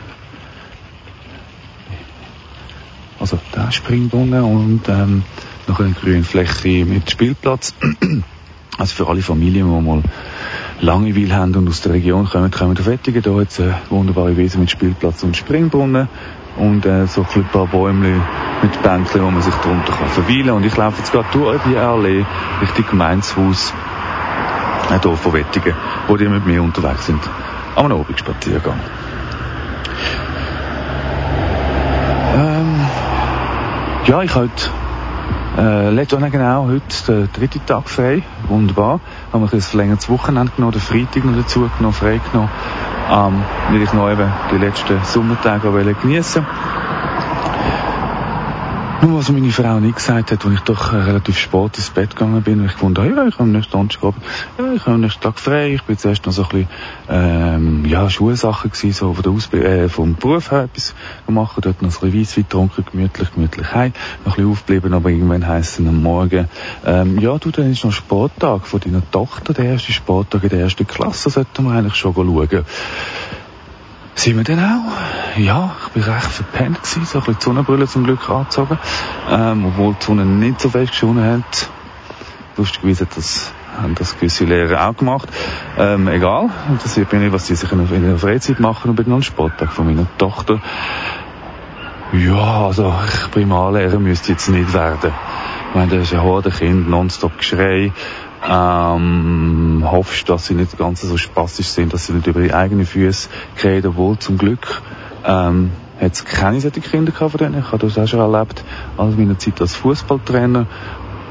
[3.20, 5.22] Also der Springbrunnen und ähm,
[5.66, 7.74] noch eine grüne Fläche mit Spielplatz.
[8.78, 10.02] also für alle Familien, die mal
[10.80, 13.22] Langeweile haben und aus der Region kommen, kommen auf Wettigen.
[13.22, 16.08] Da hat es eine wunderbare Wiese mit Spielplatz und Springbrunnen
[16.58, 18.20] und äh, so ein paar Bäume
[18.62, 21.76] mit Bänkchen, wo man sich drunter kann verweilen Und ich laufe jetzt gerade durch die
[21.76, 22.24] Allee
[22.60, 23.72] Richtung Gemeinshaus
[24.90, 25.74] äh, hier von Wettigen,
[26.08, 27.20] wo die mit mir unterwegs sind.
[27.74, 28.78] Am Abendspaziergang.
[32.34, 32.80] Ähm,
[34.06, 34.70] ja, ich halt
[35.56, 38.22] äh, letztes genau, heute der dritte Tag frei.
[38.48, 39.00] Wunderbar.
[39.32, 42.50] Haben wir ein verlängertes Wochenende genommen, den Freitag noch dazu genommen, frei genommen.
[43.10, 46.44] Ähm, weil ich noch eben die letzten Sommertage geniessen
[49.02, 52.16] Nur was meine Frau nicht gesagt hat, als ich doch äh, relativ spät ins Bett
[52.16, 54.24] gegangen bin, und ich fand, ja, ich habe nächsten Donnerstagabend,
[54.58, 56.68] ja, ich habe nächsten Tag frei, ich bin zuerst noch so ein bisschen,
[57.10, 60.94] ähm, ja, Schulsachen gewesen, so von der Ausbild äh, vom Beruf her etwas
[61.26, 63.92] gemacht, dort noch ein bisschen Weisswein getrunken, gemütlich, gemütlich heim,
[64.24, 66.48] noch ein bisschen aufgeblieben, aber irgendwann heisst es am Morgen,
[66.86, 70.60] ähm, ja, du, dann ist noch Sporttag von deiner Tochter, der erste Sporttag in der
[70.60, 72.64] ersten Klasse, sollten wir eigentlich schon schauen.
[74.16, 75.38] Sind wir denn auch?
[75.38, 78.78] Ja, ich bin recht verpennt gewesen, so ein bisschen die Sonnenbrille zum Glück angezogen,
[79.30, 81.68] ähm, obwohl die Sonne nicht so fest geschonen hat.
[82.56, 85.28] Lustigerweise hat das, haben das gewisse Lehrer auch gemacht.
[85.76, 89.22] Ähm, egal, interessiert mich nicht, was die sich in der Freizeit machen und bin noch
[89.22, 90.62] Sporttag von meiner Tochter.
[92.14, 95.12] Ja, also, ich Primarlehrer müsste jetzt nicht werden.
[95.68, 97.92] Ich meine, da ist ein Horde Kind, nonstop Geschrei,
[98.48, 102.86] ähm, hoffst, dass sie nicht ganz so spaßig sind, dass sie nicht über ihre eigenen
[102.86, 103.28] Füße
[103.60, 104.82] gehen, obwohl zum Glück
[105.24, 107.60] ähm, hat es keine solche Kinder gehabt von denen.
[107.60, 108.64] Ich habe das auch schon erlebt,
[108.96, 110.66] als meiner Zeit als Fußballtrainer,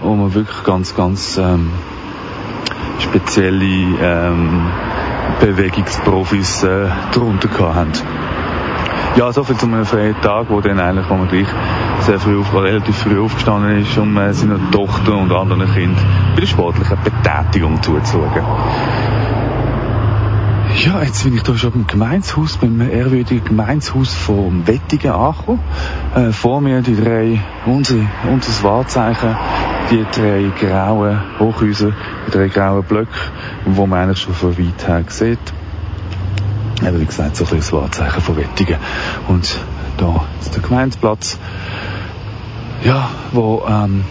[0.01, 1.71] wo wir wirklich ganz, ganz ähm,
[2.99, 3.65] spezielle
[4.01, 4.67] ähm,
[5.39, 7.91] Bewegungsprofis äh, darunter gehabt haben.
[9.15, 11.47] Ja, so viel zu einem freien Tag, wo dann eigentlich, wo man gleich
[12.05, 16.41] sehr früh auf, relativ früh aufgestanden ist, um äh, seiner Tochter und anderen Kindern bei
[16.41, 18.43] der sportlichen Betätigung zuzuschauen.
[20.83, 25.61] Ja, jetzt bin ich da schon beim Gemeinshaus, beim ehrwürdigen Gemeinshaus vom Wettigen angekommen.
[26.13, 27.95] Äh, vor mir die drei, unser,
[28.31, 29.35] unser Wahrzeichen,
[29.89, 31.91] die drei grauen Hochhäuser,
[32.27, 33.09] die drei grauen Blöcke,
[33.65, 35.39] wo man eigentlich schon von weit her sieht.
[36.85, 38.77] Eben, wie gesagt, so ein bisschen das Wahrzeichen von Wettigen.
[39.27, 39.57] Und
[39.97, 41.38] da ist der Gemeindeplatz,
[42.84, 44.03] ja, wo ähm,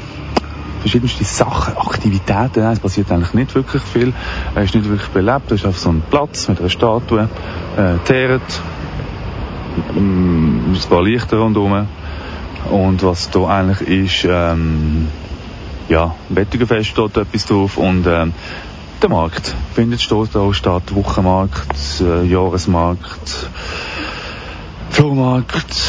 [0.81, 4.13] verschiedenste Sachen, Aktivitäten, es passiert eigentlich nicht wirklich viel,
[4.55, 7.29] er ist nicht wirklich belebt, es ist auf so einem Platz mit einer Statue,
[7.77, 8.43] äh, Teeret,
[9.97, 11.89] ähm, ein paar Lichter rundherum.
[12.71, 15.09] Und was da eigentlich ist, ähm,
[15.89, 18.33] ja, Wettigenfest steht etwas drauf und ähm,
[19.03, 23.51] der Markt findet statt, da steht Wochenmarkt, äh, Jahresmarkt,
[24.91, 25.83] Flohmarkt,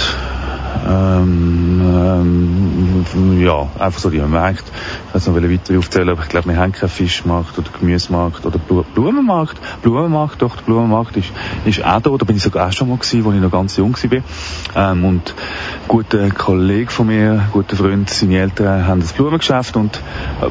[0.88, 4.71] ähm, ähm, ja, einfach so die Märkte.
[5.08, 8.60] Ich weiß noch weiter aufzählen, aber ich glaube, wir haben keinen Fischmarkt oder Gemüsemarkt oder
[8.60, 9.58] Blu Blumenmarkt.
[9.81, 11.31] Blumenmarkt, doch, der Blumenmarkt ist,
[11.65, 13.77] ist auch da, da bin ich sogar auch schon mal gewesen, als ich noch ganz
[13.77, 14.91] jung war.
[14.91, 19.75] Ähm, und ein guter Kollege von mir, ein guter Freund, seine Eltern haben ein Blumengeschäft
[19.77, 20.01] und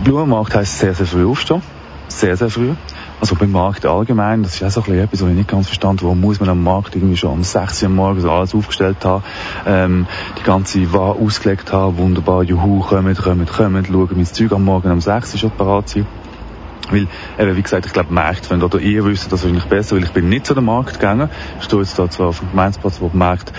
[0.02, 1.62] Blumenmarkt heisst sehr, sehr früh aufstehen.
[2.08, 2.74] Sehr, sehr früh.
[3.20, 5.66] Also beim Markt allgemein, das ist auch so ein bisschen etwas, was ich nicht ganz
[5.66, 9.22] verstanden Warum muss man am Markt irgendwie schon um 6 Uhr morgens alles aufgestellt haben,
[9.66, 10.06] ähm,
[10.38, 14.90] die ganze Ware ausgelegt haben, wunderbar, juhu, kommt, kommt, kommt, schauen mein Zeug am Morgen
[14.90, 16.06] um 6 Uhr schon parat sein.
[16.90, 17.08] Weil,
[17.38, 20.12] eben, wie gesagt, ich glaube, Märkte, wenn oder ihr wisst das wahrscheinlich besser, weil ich
[20.12, 21.30] bin nicht zu dem Markt gegangen.
[21.58, 23.52] Ich stehe jetzt da zwar auf dem Gemeinsplatz, wo der Markt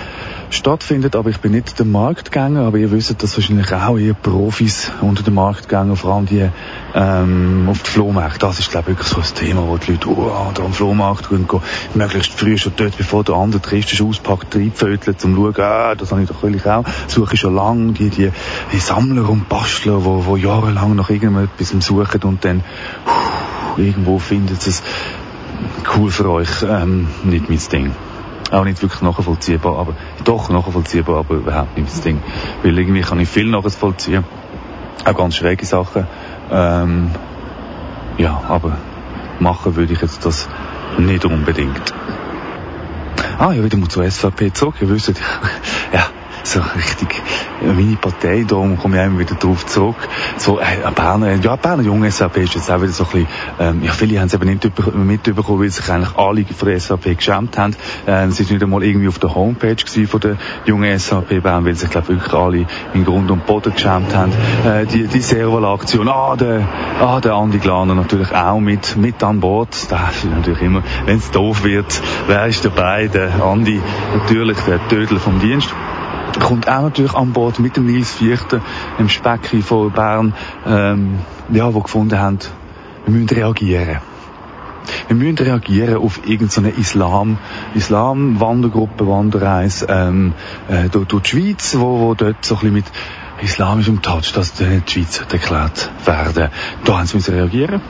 [0.50, 4.91] stattfindet, aber ich bin nicht der Marktgänger, aber ihr wisst, dass wahrscheinlich auch ihr Profis
[5.02, 6.50] unter den Marktgängern, vor allem die
[6.93, 10.10] ähm, auf den Flohmarkt, das ist glaube ich wirklich so ein Thema, wo die Leute
[10.10, 11.62] oh, da am Flohmarkt gehen, gehen,
[11.93, 16.12] möglichst früh schon dort, bevor der andere Trist ist, auspackt, reinpföteln, zum schauen, ah, das
[16.12, 18.32] habe ich doch wirklich auch, suche ich schon lange, die, die,
[18.72, 22.64] die Sammler und Bastler, wo, wo jahrelang nach irgendetwas suchen und dann
[23.78, 24.84] irgendwo finden sie es
[25.96, 27.91] cool für euch, ähm, nicht mein Ding
[28.52, 32.22] auch nicht wirklich nachvollziehbar, aber doch nachvollziehbar, aber überhaupt nicht das Ding.
[32.64, 34.24] Weil irgendwie kann ich viel nachvollziehen,
[35.04, 36.08] auch ganz schräge Sachen.
[36.52, 37.12] Ähm,
[38.18, 38.78] ja, aber
[39.39, 40.48] machen würde ich jetzt das
[40.98, 41.93] nicht unbedingt.
[43.38, 44.76] Ah, ja, wieder mal zur SVP zurück.
[44.80, 45.10] Ihr wisst,
[45.91, 46.06] ja,
[46.46, 47.22] so richtig
[47.62, 49.96] meine Partei, da komme ich immer wieder drauf zurück.
[50.38, 53.28] So, äh, Berner, ja, Berner Junge SAP ist jetzt auch wieder so ein bisschen,
[53.60, 57.18] ähm, ja, viele haben es eben nicht mitbekommen, weil sich eigentlich alle von der SAP
[57.18, 57.76] geschämt haben.
[58.08, 61.66] Ähm, es ist nicht einmal irgendwie auf der Homepage gewesen von der jungen SAP Bern,
[61.66, 64.32] weil sich, glaube wirklich alle in Grund und Boden geschämt haben.
[64.66, 66.68] Äh, die, die Serval-Aktion, ah, der,
[67.02, 69.91] ah, der Andi Glaner natürlich auch mit, mit an Bord.
[69.91, 73.08] Da ist natürlich immer, wenn es doof wird, wer ist dabei?
[73.08, 73.82] Der Andi,
[74.14, 75.74] natürlich, der Tödel vom Dienst
[76.39, 78.61] kommt auch natürlich an Bord mit dem Nils Vierter,
[78.99, 80.33] dem Speckri von Bern,
[80.65, 81.19] ähm,
[81.49, 82.39] ja, wo gefunden haben,
[83.05, 83.99] wir müssen reagieren.
[85.07, 87.38] Wir müssen reagieren auf irgendeine Islam,
[87.73, 90.33] Islam-Wandergruppe, Wanderreise, ähm,
[90.67, 92.86] äh, durch, durch die Schweiz, wo, wo dort so ein bisschen mit
[93.41, 96.49] islamischem Touch, dass die Schweiz erklärt werden.
[96.83, 97.81] Da haben sie müssen reagieren.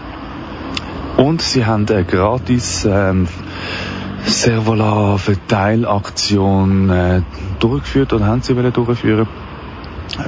[1.17, 3.27] Und sie haben äh, gratis, ähm,
[4.25, 7.21] Servola Verteilaktion äh,
[7.59, 9.27] durchgeführt oder haben sie wollen durchführen.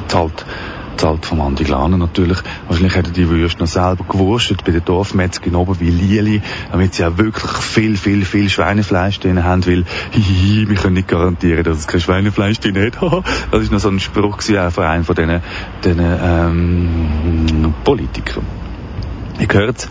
[0.08, 0.46] Zahlt
[0.98, 2.40] zahlt vom Andi Glaner natürlich.
[2.68, 6.42] Wahrscheinlich hätte die Würste noch selber gewurstet bei der Dorfmetzger in Oberwil-Lieli,
[6.72, 11.08] damit sie auch wirklich viel, viel, viel Schweinefleisch drin haben, weil hihihi, wir können nicht
[11.08, 12.98] garantieren, dass es kein Schweinefleisch drin hat.
[13.52, 18.67] das ist noch so ein Spruch von einem von diesen ähm, Politikern.
[19.40, 19.88] Ich hört,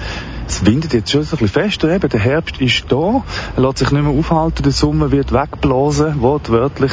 [0.49, 3.23] es windet jetzt schon ein bisschen fester, eben, der Herbst ist da,
[3.57, 6.93] er lässt sich nicht mehr aufhalten, der Sommer wird wegblasen, wortwörtlich.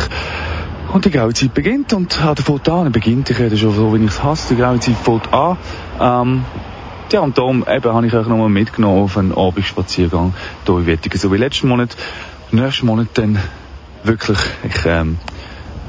[0.93, 3.91] Und die graue Zeit beginnt und an der fängt an, beginnt, ich rede schon so,
[3.93, 5.58] wie ich es hasse, die graue Zeit fängt an.
[5.99, 6.45] Ähm,
[7.12, 10.34] ja, und darum eben habe ich euch nochmal mitgenommen auf einen Abendspaziergang
[10.66, 11.20] hier in Wettigen.
[11.20, 11.95] So wie letzten Monat,
[12.51, 13.39] nächsten Monat dann
[14.04, 15.18] wirklich, ich ähm,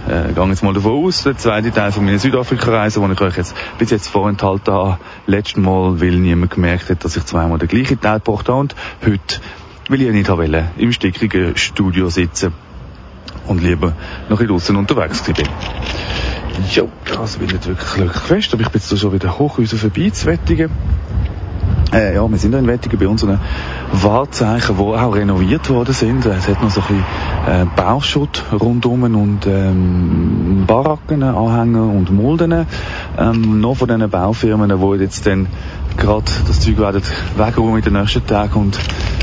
[0.08, 3.36] äh, gehe jetzt mal davon aus, der zweite Teil von meiner Südafrika-Reise, den ich euch
[3.36, 7.68] jetzt bis jetzt vorenthalten habe, letzten Mal, weil niemand gemerkt hat, dass ich zweimal den
[7.68, 8.74] gleichen Teil gebracht habe und
[9.04, 9.40] heute
[9.88, 12.52] will ich nicht wollen, im stickigen Studio sitzen
[13.46, 13.94] und lieber
[14.28, 15.48] noch in draußen unterwegs bin.
[16.70, 19.76] Jo, das will nicht wirklich, wirklich fest, aber ich bin jetzt schon wieder hoch unser
[19.76, 20.28] vorbei zu.
[21.92, 23.38] Äh, ja, wir sind in Wettigen bei unseren
[23.92, 26.26] Wahrzeichen, die auch renoviert worden sind.
[26.26, 26.86] Es hat noch so ein
[27.46, 32.66] bisschen äh, Bauschutt rundum und ähm, Baracken, Anhänger und Mulden.
[33.16, 35.46] Ähm, noch von diesen Baufirmen, die jetzt dann
[35.96, 37.02] gerade das Zeug werden
[37.36, 38.78] wegräumen in den nächsten Tagen und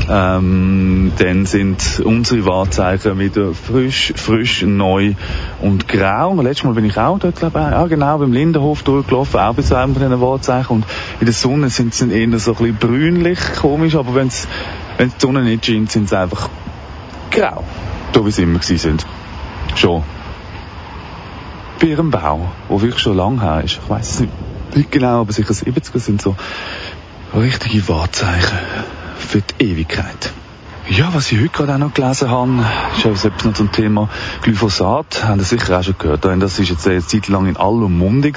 [0.08, 5.14] ähm, dann sind unsere Wahrzeichen wieder frisch, frisch, neu
[5.60, 6.40] und grau.
[6.40, 9.62] Letztes Mal bin ich auch dort, glaube ich, auch genau beim Lindenhof durchgelaufen, auch bei
[9.62, 10.86] so einem von diesen Wahrzeichen und
[11.20, 14.30] in der Sonne sind sie eher so ein bisschen brünlich, komisch, aber wenn
[14.98, 16.48] wenn die Sonne nicht scheint, sind sie einfach
[17.30, 17.64] grau.
[18.12, 19.06] Da wie sie immer sind.
[19.74, 20.02] Schon.
[21.80, 23.80] Bei ihrem Bau, wo wirklich schon lang her ist.
[23.82, 26.36] Ich weiß es nicht, genau, aber sicher 70er sind so
[27.34, 28.58] richtige Wahrzeichen
[29.18, 30.32] für die Ewigkeit.
[30.88, 32.66] Ja, was ich heute gerade auch noch gelesen habe,
[32.96, 34.08] ist etwas noch zum Thema
[34.42, 35.24] Glyphosat.
[35.24, 36.24] Haben Sie sicher auch schon gehört.
[36.24, 38.32] Das ist jetzt eine Zeit lang in aller Munde.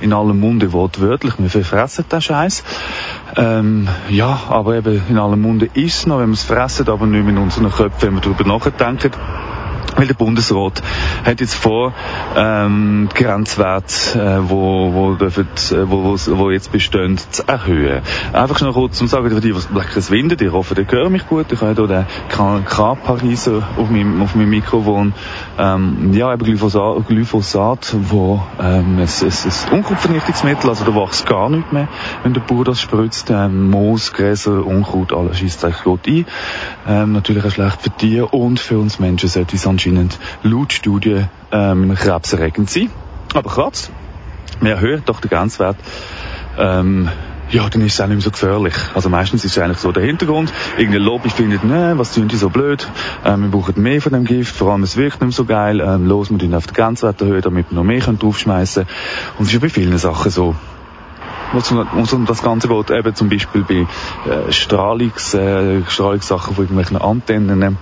[0.00, 1.34] In aller Munde wortwörtlich.
[1.38, 2.64] Wir verfressen den Scheiß.
[3.36, 7.06] Ähm, ja, aber eben in aller Munde ist es noch, wenn wir es fressen, aber
[7.06, 9.12] nicht mehr in unseren Köpfen, wenn wir darüber nachdenken.
[9.96, 10.82] Weil der Bundesrat
[11.24, 11.92] hat jetzt vor,
[12.36, 18.02] ähm, die Grenzwerte, äh, wo, wo, dürfen, äh, wo, wo, jetzt bestehen, zu erhöhen.
[18.32, 21.26] Einfach noch kurz zum Sagen, für die, was leckeres windet, ich hoffe, die hören mich
[21.28, 21.52] gut.
[21.52, 25.12] Ich habe hier den K-Pariser auf meinem, auf meinem Mikrofon.
[25.58, 31.48] Ähm, ja, eben Glyphosat, Glyphosat wo, ähm, es, es, es Unkrautvernichtungsmittel, also da wächst gar
[31.48, 31.88] nicht mehr,
[32.22, 33.30] wenn der Bauer das spritzt.
[33.30, 36.26] Ähm, Moos, Gräser, Unkraut, alles schießt eigentlich gut ein.
[36.86, 41.94] Ähm, natürlich auch schlecht für Tiere und für uns Menschen sollte anscheinend laut Studien ähm,
[41.94, 42.90] krebserregend sein.
[43.34, 43.90] Aber Kratz,
[44.60, 45.76] wer hört doch den Grenzwert,
[46.58, 47.08] ähm,
[47.50, 48.74] ja, dann ist es auch nicht mehr so gefährlich.
[48.94, 50.52] Also meistens ist es eigentlich so der Hintergrund.
[50.78, 52.88] Irgendeine Lobby findet, ne, was tun die so blöd?
[53.24, 55.80] Ähm, wir brauchen mehr von dem Gift, vor allem es wirkt nicht mehr so geil.
[55.80, 58.96] Ähm, los, wir tun auf den Grenzwert erhöhen, damit wir noch mehr draufschmeißen können.
[59.38, 60.54] Und es ist ja bei vielen Sachen so
[61.52, 63.86] wo um das Ganze geht, eben zum Beispiel bei
[64.30, 67.76] äh, Strahlungs, äh, Strahlungssachen von irgendwelchen Antennen,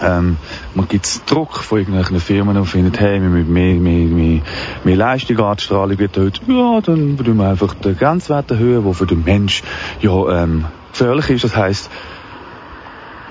[0.00, 0.36] ähm,
[0.74, 4.40] man gibt Druck von irgendwelchen Firmen und findet, hey, wir müssen mehr, mehr, mehr,
[4.84, 6.40] mehr Leistung an, die Strahlung wird erhöht.
[6.46, 9.62] Ja, dann tun wir einfach den Grenzwert erhöhen, der für den Mensch
[10.00, 11.44] ja, ähm, gefährlich ist.
[11.44, 11.90] Das heisst,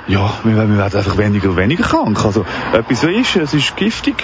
[0.07, 2.23] ja, wir, wir werden einfach weniger und weniger krank.
[2.23, 4.23] Also, etwas ist, es ist giftig.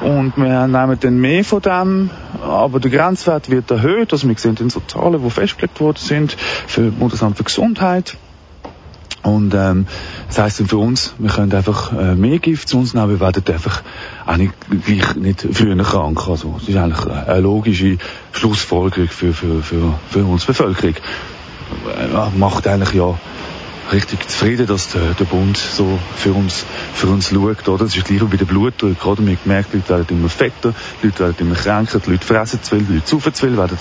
[0.00, 2.10] Und wir nehmen dann mehr von dem,
[2.42, 4.12] aber der Grenzwert wird erhöht.
[4.12, 8.16] Also, wir sehen dann so Zahlen, die festgelegt worden sind für Bundesamt für Gesundheit.
[9.22, 9.86] Und ähm,
[10.28, 13.42] das heisst für uns, wir können einfach äh, mehr Gift zu uns nehmen, wir werden
[13.52, 13.82] einfach
[14.26, 14.54] auch nicht,
[14.86, 16.26] gleich nicht früher krank.
[16.26, 17.98] Also das ist eigentlich eine logische
[18.32, 20.94] Schlussfolgerung für, für, für, für uns Bevölkerung.
[20.94, 23.14] Äh, macht eigentlich ja
[23.92, 26.64] richtig zufrieden, dass der, der Bund so für uns,
[26.94, 27.84] für uns schaut, oder?
[27.84, 29.22] Das ist gleich wie bei der Blutdruck, oder?
[29.22, 32.62] Man gemerkt, die Leute werden immer fetter, die Leute werden immer kränker, die Leute fressen
[32.62, 33.78] zu viel, die Leute saufen zu viel, werden,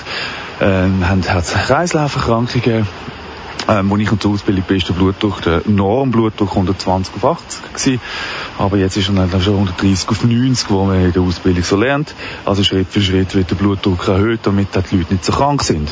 [0.62, 2.88] ähm, haben Herz-Kreislauf-Erkrankungen,
[3.68, 8.02] ähm, wo ich zur Ausbildung bin, ist der Blutdruck, der Normblutdruck 120 auf 80 gewesen.
[8.58, 11.76] Aber jetzt ist er dann schon 130 auf 90, wo man in der Ausbildung so
[11.76, 12.16] lernt.
[12.46, 15.90] Also Schritt für Schritt wird der Blutdruck erhöht, damit die Leute nicht so krank sind.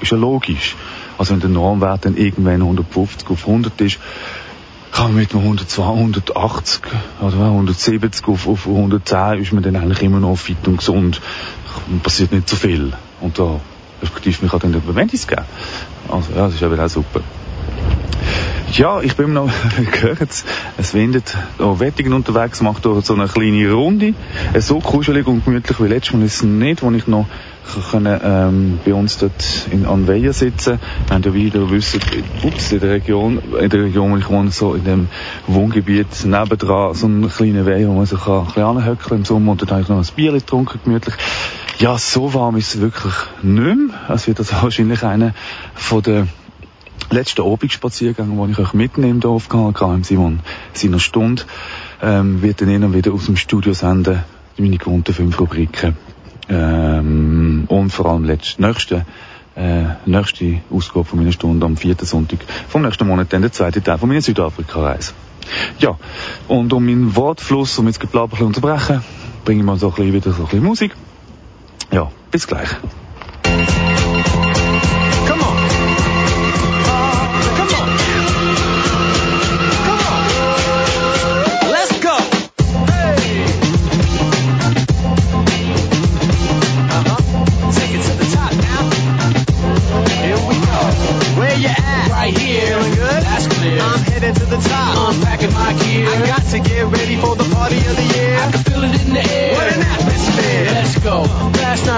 [0.00, 0.76] Ist ja logisch.
[1.18, 3.98] Also wenn der Normwert dann irgendwann 150 auf 100 ist,
[4.92, 6.82] kann man mit einem 120, 180
[7.20, 11.20] oder 170 auf, auf 110 ist man dann eigentlich immer noch fit und gesund.
[12.02, 12.92] Passiert nicht so viel.
[13.20, 13.60] Und da
[14.02, 15.44] respektive man kann über Medis geben.
[16.08, 17.20] Also ja, das ist eben auch super.
[18.72, 19.50] Ja, ich bin noch,
[19.92, 20.44] gehört
[20.78, 24.14] es windet auch Wettigen unterwegs, macht dort so eine kleine Runde.
[24.58, 27.26] So kuschelig und gemütlich wie letztes Mal ist es nicht, wo ich noch
[27.90, 30.78] können, ähm, bei uns dort in Anweia sitzen.
[31.06, 32.00] Wir haben ja wieder wissen,
[32.42, 35.08] ups, in der Region, in der Region, wo ich wohne, so in dem
[35.46, 39.62] Wohngebiet nebendran, so ein kleiner Weiher, wo man sich ein bisschen anhöckeln im Sommer und
[39.62, 41.14] dann habe ich noch ein Bier getrunken, gemütlich.
[41.78, 44.00] Ja, so warm ist es wirklich nicht mehr.
[44.08, 45.34] Es wird also wahrscheinlich einer
[45.74, 46.28] von den
[47.10, 50.40] letzten Abendspaziergängen, die ich euch mitnehme hier auf KLK im Simon
[50.72, 51.42] seiner Stunde,
[52.00, 54.22] ähm, wird dann immer wieder aus dem Studio senden,
[54.58, 55.96] meine gewohnten fünf Rubriken.
[56.48, 59.06] Ähm, und vor allem letzt, nächste,
[59.54, 63.82] äh, nächste Ausgabe von meiner Stunde am vierten Sonntag vom nächsten Monat, dann der zweite
[63.82, 65.12] Teil von meiner Südafrika-Reise.
[65.78, 65.96] Ja,
[66.48, 69.02] und um meinen Wortfluss, um jetzt Geplapper zu unterbrechen,
[69.44, 70.94] bringen wir uns auch ein bisschen wieder so ein bisschen Musik.
[71.90, 72.68] Ja, bis gleich.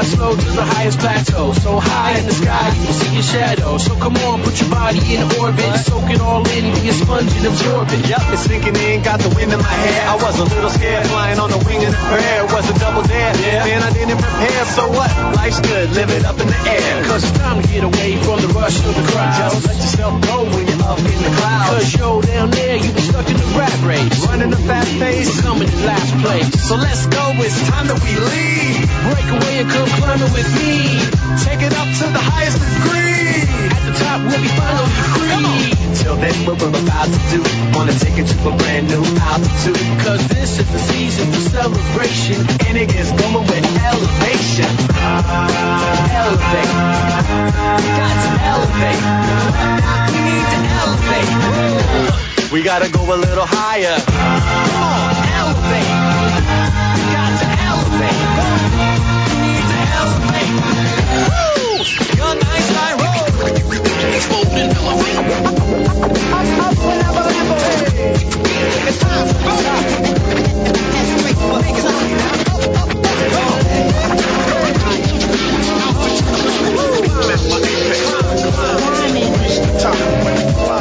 [0.05, 1.52] Slow to the highest plateau.
[1.52, 3.78] So high in the sky, you can see your shadow.
[3.78, 5.72] So come on, put your body in orbit.
[5.84, 8.09] Soak it all in, be a sponge and absorb it.
[8.09, 10.09] Yup, it's sinking in, got the wind in my hair.
[10.09, 12.44] I was a little scared, flying on the wing of the prayer.
[12.44, 13.32] It was a double dare.
[13.40, 13.64] Yeah.
[13.64, 15.11] Man, I didn't prepare, so what?
[15.36, 17.05] Life's good, live it up in the air.
[17.05, 19.52] Cause it's time to get away from the rush of the crowd.
[19.52, 21.70] Just let yourself go when you're up in the clouds.
[21.70, 24.26] Cause yo, down there, you been stuck in the rat race.
[24.28, 26.49] Running a fast pace, coming in last place.
[26.68, 28.85] So let's go, it's time that we leave.
[29.09, 31.01] Break away and come climbing with me.
[31.41, 33.49] Take it up to the highest degree.
[33.49, 35.24] At the top, we'll be finally free.
[36.05, 37.41] Till then, what we're about to do.
[37.72, 39.80] Wanna take it to a brand new altitude.
[40.05, 42.39] Cause this is the season for celebration.
[42.68, 44.68] And it gets going with elevation.
[46.12, 46.72] Elevate.
[47.72, 49.34] Got to elevate.
[52.55, 53.98] We gotta go a little higher.
[53.98, 55.11] Come on,
[55.42, 55.90] elevate.
[56.94, 58.14] We got to elevate.
[59.42, 60.55] Need to elevate.
[61.34, 61.82] Woo!
[64.14, 65.18] Explode and elevate.
[65.24, 66.78] Up.
[68.86, 69.66] It's time to up,
[72.78, 73.11] up, up,
[80.55, 80.73] go.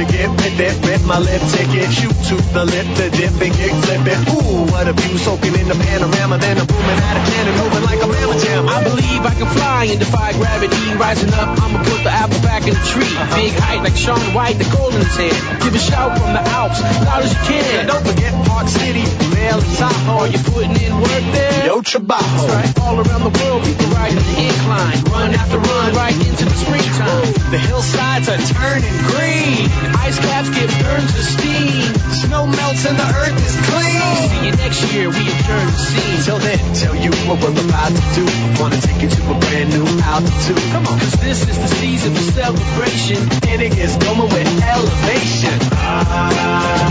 [0.00, 3.52] To get with it, rip my lip ticket, shoot to the lip, the dip and
[3.52, 4.00] kick flip.
[4.32, 7.84] Ooh, what a view, soaking in the panorama, then I'm booming out of cannon, moving
[7.84, 8.68] like a mamma jam.
[8.68, 12.62] I believe I can fly and defy gravity, rising up, I'ma put the apple back
[12.66, 13.04] in the tree.
[13.04, 13.36] Uh-huh.
[13.36, 15.36] Big height like Sean White, the gold in his hand.
[15.60, 17.86] Give a shout from the Alps, loud as you can.
[17.86, 20.24] Don't forget Park City, and Tahoe.
[20.24, 21.66] Are you putting in work there?
[21.66, 22.48] Yo, Trabajo.
[22.48, 26.56] Right, all around the world, people riding the incline, run after run, right into the
[26.56, 27.28] springtime.
[27.52, 29.68] The hillsides are turning green.
[30.00, 31.84] Ice caps get burned to steam.
[32.24, 34.00] Snow melts and the earth is clean.
[34.30, 36.18] See you next year, we adjourn the scene.
[36.24, 38.24] Till then, tell you what we're about to do.
[38.60, 40.62] Wanna take you to a brand new altitude.
[40.70, 43.18] Come on, cause this is the season for celebration.
[43.48, 45.58] And it gets going with elevation.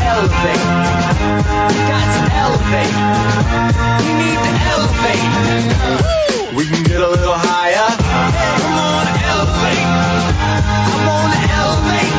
[0.03, 0.63] Elevate.
[1.87, 2.93] Got to elevate.
[4.03, 5.23] We need to elevate.
[6.55, 7.89] We can get a little higher.
[7.95, 9.85] Come on, elevate.
[10.67, 12.18] I wanna elevate.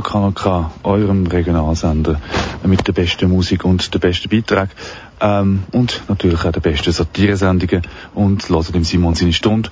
[0.00, 2.18] Noch KNK, eurem Regionalsender,
[2.64, 4.70] mit der besten Musik und den besten Beitrag
[5.20, 7.82] ähm, und natürlich auch den besten Satiresendungen
[8.14, 9.68] und hört dem Simon seine Stunde.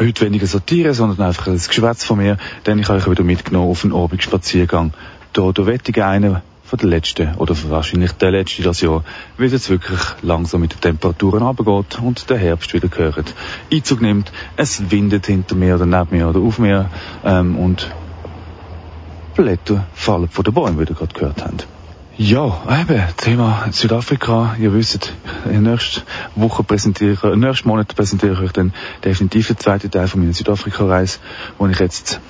[0.00, 3.70] Heute weniger Satire, sondern einfach ein Geschwätz von mir, denn ich habe euch wieder mitgenommen
[3.70, 4.94] auf einen Abendspaziergang.
[5.34, 9.04] Da, da wette ich einen von der letzten, oder wahrscheinlich der letzte das Jahr,
[9.36, 13.34] weil es jetzt wirklich langsam mit den Temperaturen runtergeht und der Herbst wieder gehört.
[13.70, 16.88] Einzug nimmt, es windet hinter mir oder neben mir oder auf mir
[17.22, 17.90] ähm, und
[19.34, 21.66] Blätter fallen von den Bäumen, wie ihr gerade gehört habt.
[22.18, 24.54] Ja, eben, Thema Südafrika.
[24.60, 25.14] Ihr wisst,
[25.50, 26.02] nächste
[26.36, 31.20] Woche präsentiere, nächsten Monat präsentiere ich euch dann definitiv den zweiten Teil von meiner Südafrika-Reise,
[31.56, 32.20] wo ich jetzt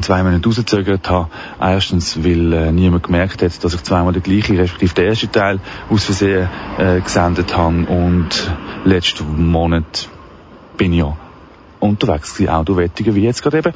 [0.00, 1.28] zwei Monate rausgezögert habe.
[1.60, 5.60] Erstens, weil äh, niemand gemerkt hat, dass ich zweimal den gleichen, respektive den ersten Teil
[5.90, 7.86] aus Versehen äh, gesendet habe.
[7.86, 8.28] Und
[8.84, 10.08] letzten Monat
[10.76, 11.16] bin ich ja
[11.80, 13.72] unterwegs gewesen, auch durch wie jetzt gerade eben.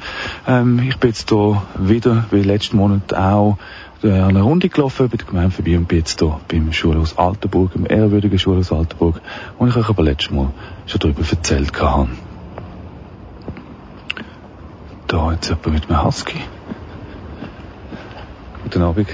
[0.47, 3.57] Ähm, ich bin jetzt hier wieder, wie letzten Monat auch,
[4.03, 7.75] äh, eine Runde gelaufen bei der Gemeinde vorbei und bin jetzt hier beim Schulhaus Altenburg,
[7.75, 9.21] im ehrwürdigen Schulhaus Altenburg,
[9.57, 10.51] wo ich euch aber letztes Mal
[10.85, 12.09] schon darüber erzählt habe.
[15.07, 16.39] Da jetzt jemand mit einem Husky.
[18.63, 19.07] Guten Abend.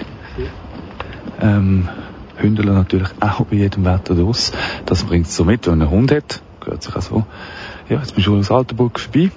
[1.42, 1.90] Ähm,
[2.38, 4.52] Hündler natürlich auch bei jedem Wetter los.
[4.86, 6.42] Das bringt es so mit, wenn man einen Hund hat.
[6.60, 7.26] Gehört sich auch so.
[7.92, 9.32] Ja, jetzt bin ich schon aus Altenburg vorbei.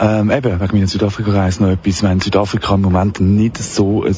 [0.00, 2.02] Ähm, eben, wegen meiner Südafrika-Reise noch etwas.
[2.02, 4.16] Haben Südafrika im Moment nicht so ein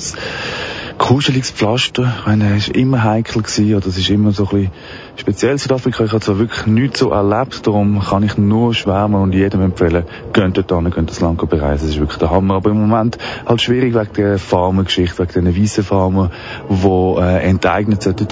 [0.97, 2.15] kuscheliges Pflaster.
[2.21, 4.73] Ich meine, es war immer heikel gewesen, oder es ist immer so ein bisschen
[5.17, 6.05] speziell Südafrika.
[6.05, 10.05] Ich habe zwar wirklich nichts so erlebt, darum kann ich nur schwärmen und jedem empfehlen,
[10.33, 11.87] geht dort hin, geht das Land bereisen.
[11.87, 12.55] Das ist wirklich der Hammer.
[12.55, 16.31] Aber im Moment halt schwierig wegen der Farmergeschichte, wegen den weißen Farmer,
[16.71, 18.29] die äh, enteignet sollten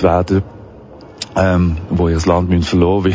[1.37, 3.15] ähm, wo ihr das Land müssen verloren wie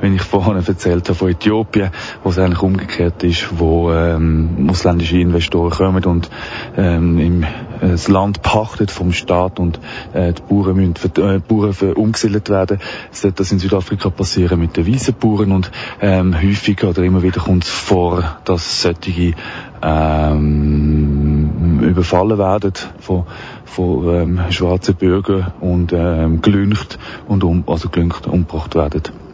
[0.00, 1.90] wenn ich vorhin erzählt habe von Äthiopien,
[2.22, 6.30] wo es eigentlich umgekehrt ist, wo ähm, ausländische Investoren kommen und
[6.76, 7.46] ähm, im,
[7.80, 9.80] das Land pachtet vom Staat und
[10.12, 12.78] äh, die Bauern müssen äh, Bauern für umgesiedelt werden.
[13.20, 15.70] Wird das in Südafrika passieren mit den weißen Bauern und
[16.00, 19.34] ähm, häufig oder immer wieder kommt es vor, dass solche
[19.82, 23.24] ähm, überfallen werden von,
[23.64, 26.98] von ähm, schwarzen Bürgern und ähm, gelüncht
[27.28, 29.27] und um, also gelüncht umgebracht werden.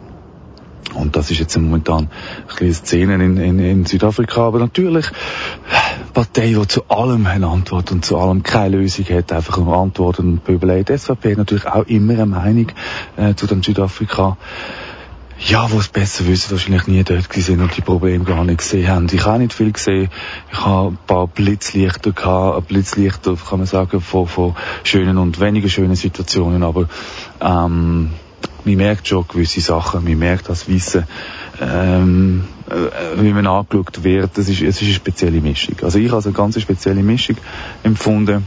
[0.93, 2.09] Und das ist jetzt momentan ein
[2.47, 4.47] bisschen Szene in, in, in Südafrika.
[4.47, 9.31] Aber natürlich, eine Partei, die zu allem eine Antwort und zu allem keine Lösung hat,
[9.33, 10.89] einfach nur Antworten und überlegt.
[10.89, 12.67] SVP natürlich auch immer eine Meinung
[13.17, 14.37] äh, zu dem Südafrika
[15.39, 18.87] ja, wo es besser wissen, wahrscheinlich nie dort gewesen und die Probleme gar nicht gesehen
[18.87, 19.07] haben.
[19.11, 20.09] Ich habe nicht viel gesehen.
[20.51, 25.67] Ich habe ein paar Blitzlichter gehabt, Blitzlichter, kann man sagen, von, von schönen und weniger
[25.67, 26.87] schönen Situationen, aber
[27.41, 28.11] ähm,
[28.65, 31.05] man merkt schon gewisse Sachen, man merkt das Wissen,
[31.61, 35.75] ähm, äh, wie man angeschaut wird, das ist, es ist eine spezielle Mischung.
[35.81, 37.37] Also ich habe eine ganz spezielle Mischung
[37.83, 38.45] empfunden.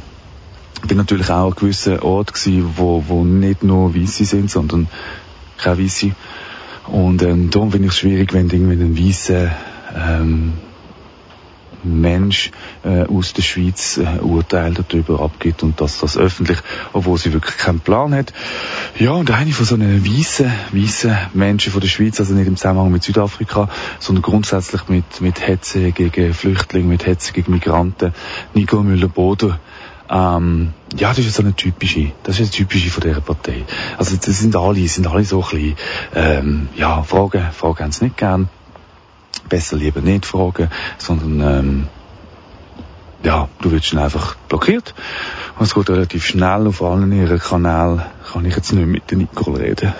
[0.83, 4.89] Ich bin natürlich auch an gewissen Ort gewesen, wo, wo nicht nur Weisse sind, sondern
[5.57, 6.13] keine Weisse.
[6.87, 9.51] Und ähm, darum finde ich es schwierig, wenn irgendwie ein weißer
[9.95, 10.53] ähm,
[11.85, 12.51] Mensch
[12.85, 16.59] äh, aus der Schweiz äh, Urteil darüber abgibt und dass das öffentlich,
[16.93, 18.33] obwohl sie wirklich keinen Plan hat.
[18.99, 22.57] Ja, und eine von so einen weißen, weißen Menschen von der Schweiz, also nicht im
[22.57, 23.69] Zusammenhang mit Südafrika,
[23.99, 28.15] sondern grundsätzlich mit, mit Hetze gegen Flüchtlinge, mit Hetze gegen Migranten,
[28.55, 29.59] Nico Müller-Boder,
[30.11, 33.65] ähm, ja, das ist so eine typische, das ist eine typische von dieser Partei.
[33.99, 35.77] Also das sind alle, sind alle so ein bisschen,
[36.15, 38.49] ähm, ja, Fragen, Fragen haben sie nicht gern.
[39.41, 40.69] Besser lieber nicht fragen,
[40.99, 41.89] sondern ähm,
[43.23, 44.95] ja, du wirst dann einfach blockiert.
[45.59, 48.03] Und es geht relativ schnell auf allen ihren Kanälen.
[48.33, 49.93] Kann ich jetzt nicht mit der Nicole reden.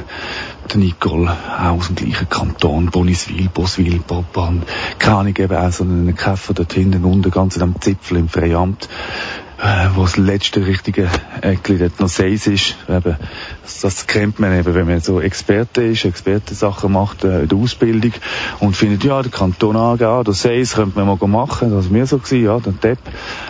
[0.71, 4.63] Der Nicole, aus dem gleichen Kanton, Boniswil, Boswil, Popan,
[4.99, 8.89] keine Ahnung, eben auch so einen Käfer dort hinten unten, ganz am Zipfel im Freiamt
[9.61, 11.09] äh, wo das letzte richtige
[11.41, 12.77] Eckli dort noch Seis ist.
[12.89, 13.17] Eben,
[13.63, 17.59] das, das kennt man eben, wenn man so Experte ist, Expertensachen macht äh, in der
[17.59, 18.13] Ausbildung
[18.61, 22.07] und findet, ja, der Kanton angehen, der Seis könnte man mal machen, das war mir
[22.07, 22.99] so gewesen, ja, der Depp.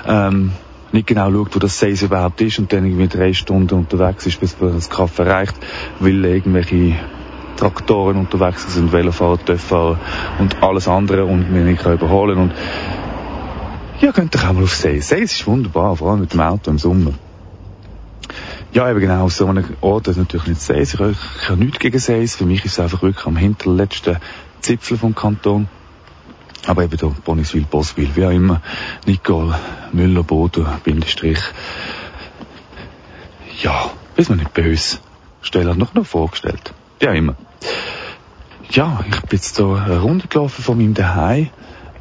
[0.07, 0.53] Ähm,
[0.91, 4.41] nicht genau schaut, wo das Seis überhaupt ist und dann irgendwie drei Stunden unterwegs ist,
[4.41, 5.55] bis man das Kaffee erreicht,
[6.01, 6.95] weil irgendwelche
[7.59, 9.99] Traktoren unterwegs sind, Velofahrer, Töfffahrer
[10.39, 12.53] und alles andere und man nicht überholen und
[14.01, 15.01] ja, könnt ihr auch mal auf See.
[15.01, 17.15] See ist wunderbar, vor allem mit dem Auto im Sommer.
[18.73, 20.81] Ja, eben genau, so einem Ort ist natürlich nicht See.
[20.81, 22.27] Ich, habe nichts gegen See.
[22.27, 24.19] Für mich ist es einfach wirklich am hinterletzten
[24.61, 25.69] Zipfel vom Kanton.
[26.67, 28.61] Aber eben da, Boniswil, Boswil, wie auch immer.
[29.07, 29.59] Nicole,
[29.93, 31.41] Müller, Bodo, Bindestrich.
[33.63, 34.99] Ja, ist mir nicht böse.
[35.41, 36.75] Stelle hat noch noch vorgestellt.
[37.01, 37.37] Wie auch immer.
[38.71, 41.49] Ja, ich bin jetzt hier eine Runde gelaufen von meinem Daheim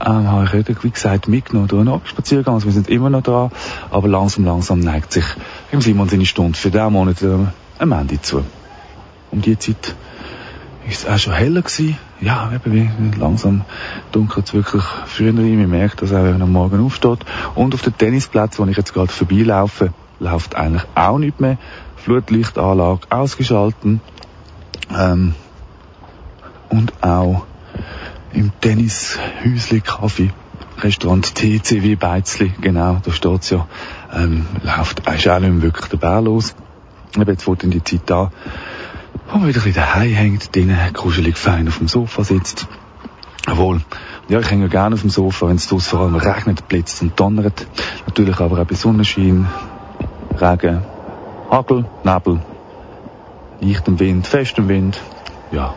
[0.06, 2.56] ähm, habe ich, wie gesagt, mitgenommen durch einen Abendspaziergang.
[2.56, 3.50] Also wir sind immer noch da,
[3.90, 5.26] aber langsam, langsam neigt sich
[5.72, 7.38] im Simon seine Stunde für diesen Monat äh,
[7.80, 8.44] am Ende zu.
[9.32, 9.96] Um die Zeit
[10.88, 11.98] ist es auch schon heller gewesen.
[12.22, 13.64] Ja, eben langsam
[14.12, 15.58] dunkelt es wirklich früher rein.
[15.60, 17.20] Man merkt das auch, wenn man am Morgen aufsteht.
[17.56, 21.58] Und auf den Tennisplatz, wo ich jetzt gerade vorbeilaufe, läuft eigentlich auch nicht mehr.
[21.98, 24.02] Flutlichtanlage ausgeschalten.
[24.98, 25.36] Ähm,
[26.70, 27.46] und auch
[28.34, 30.32] im Tennishäusli Kaffee
[30.80, 33.68] Restaurant TCW Beizli, genau, da steht's ja,
[34.14, 36.56] ähm, läuft, ist auch nicht wirklich der Bär los.
[37.16, 38.30] Eben jetzt fängt in die Zeit an,
[39.32, 42.68] wo man wieder ein bisschen daheim hängt, drinnen kuschelig fein auf dem Sofa sitzt.
[43.48, 43.82] Jawohl.
[44.30, 47.02] Ja, ich hänge ja gerne auf dem Sofa, wenn es draussen vor allem regnet, blitzt
[47.02, 47.66] und donnert.
[48.06, 49.48] Natürlich aber auch bei Sonnenschein,
[50.40, 50.84] Regen,
[51.50, 52.42] Hagel, Nebel,
[53.62, 55.00] leichtem Wind, festem Wind.
[55.52, 55.74] Ja.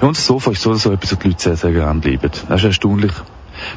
[0.00, 2.00] Ja und das Sofa ist so oder so etwas, was die Leute sehr, sehr gerne
[2.00, 2.30] bleiben.
[2.48, 3.12] Das ist erstaunlich.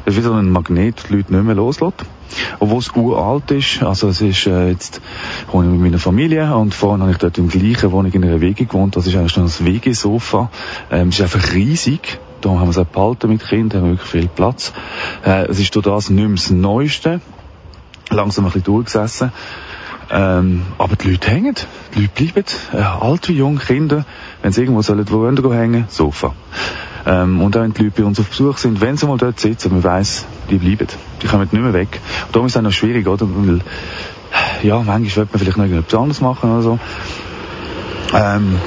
[0.04, 2.04] Das ist wie so ein Magnet, die Leute nicht mehr loslässt.
[2.58, 3.82] Obwohl es uralt ist.
[3.82, 5.00] Also es ist äh, jetzt,
[5.46, 8.40] ich wohne mit meiner Familie und vorhin habe ich dort im gleichen Wohnung in einer
[8.40, 8.96] Wege gewohnt.
[8.96, 10.50] Das ist eigentlich schon das Wegesofa.
[10.90, 12.18] Ähm, es ist einfach riesig.
[12.40, 14.72] Da haben wir es auch behalten mit Kindern, haben wirklich viel Platz.
[15.24, 17.20] Äh, es ist durch das nicht mehr das Neueste.
[18.10, 19.32] Langsam ein bisschen durchgesessen.
[20.10, 21.56] Ähm, aber die Leute hängen,
[21.94, 24.04] die Leute bleiben, äh, alt wie jung, Kinder,
[24.42, 26.32] wenn sie irgendwo sollen, wo wollen hängen, Sofa.
[27.04, 29.40] Ähm, und auch wenn die Leute bei uns auf Besuch sind, wenn sie mal dort
[29.40, 30.86] sitzen, man weiss, die bleiben,
[31.22, 32.00] die kommen nicht mehr weg.
[32.26, 33.26] Und darum ist es auch noch schwierig, oder?
[33.28, 33.60] Weil,
[34.62, 36.78] ja, manchmal wird man vielleicht noch irgendetwas anderes machen oder so.
[38.14, 38.58] Ähm,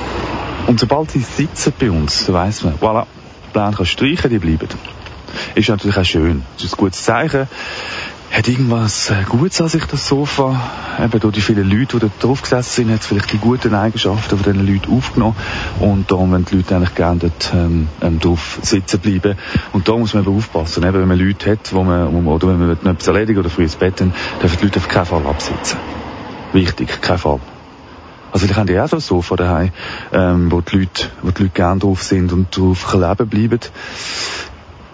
[0.67, 3.05] und sobald sie sitzen bei uns, dann weiss man, voilà,
[3.53, 4.67] Plan kannst streichen, die bleiben.
[5.55, 6.43] Ist natürlich auch schön.
[6.55, 7.47] Das ist ein gutes Zeichen
[8.31, 10.59] hat irgendwas äh, Gutes an sich, das Sofa.
[11.03, 13.73] Eben durch die vielen Leute, die da drauf gesessen sind, hat es vielleicht die guten
[13.73, 15.35] Eigenschaften von diesen Leuten aufgenommen.
[15.79, 17.87] Und darum, wenn die Leute eigentlich gerne dort ähm,
[18.19, 19.35] drauf sitzen bleiben.
[19.73, 20.83] Und da muss man eben aufpassen.
[20.83, 23.49] Eben, wenn man Leute hat, wo man, wo man oder wenn man etwas erledigen oder
[23.49, 25.79] früh ins Bett, dann dürfen die Leute auf keinen Fall absitzen.
[26.53, 27.39] Wichtig, kein Fall.
[28.31, 29.71] Also vielleicht haben die auch so ein Sofa daheim,
[30.13, 33.59] ähm, wo die Leute, wo die Leute gerne drauf sind und drauf leben bleiben.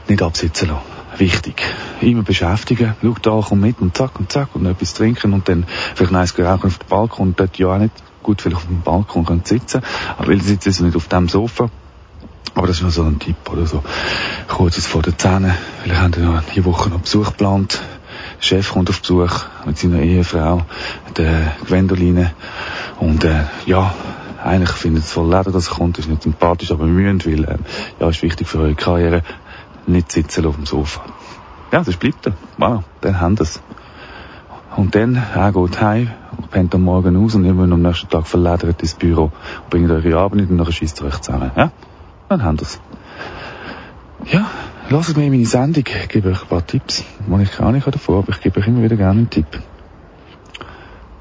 [0.07, 1.61] Nicht absitzen lassen wichtig.
[2.01, 2.95] Immer beschäftigen.
[3.01, 6.37] Schau da, komm mit und zack und zack und etwas trinken und dann vielleicht eins
[6.37, 7.93] rauchen auf dem Balkon und dort ja auch nicht
[8.23, 9.81] gut vielleicht auf dem Balkon können sitzen.
[10.17, 11.69] Aber weil sie sitzen nicht auf dem Sofa.
[12.55, 13.83] Aber das ist nur so ein Tipp oder so.
[14.47, 15.55] Kurzes vor der Zähne.
[15.83, 17.81] Vielleicht haben wir ja diese Woche noch Besuch geplant.
[18.37, 20.61] Der Chef kommt auf Besuch mit seiner Ehefrau,
[21.17, 22.31] der Gwendoline.
[22.99, 23.93] Und, äh, ja,
[24.41, 25.97] eigentlich findet es voll leer, dass er kommt.
[25.97, 27.57] Ist nicht sympathisch, aber mühen, weil, äh,
[27.99, 29.23] ja, ist wichtig für eure Karriere
[29.87, 31.01] nicht sitzen auf dem Sofa.
[31.71, 32.33] Ja, das bleibt er.
[32.57, 33.61] Wow, dann haben das.
[34.75, 36.11] Und dann, er geht heim,
[36.51, 39.89] pennt am Morgen aus und ihr müsst am nächsten Tag verledert ins Büro und bringt
[39.89, 41.51] eure Arbeit und dann schießt ihr euch zusammen.
[41.55, 41.71] Ja?
[42.29, 42.79] Dann haben das.
[44.25, 44.49] Ja,
[44.89, 48.19] lasst mir meine Sendung, ich gebe euch ein paar Tipps, die ich gar nicht davor,
[48.19, 49.47] aber ich gebe euch immer wieder gerne einen Tipp.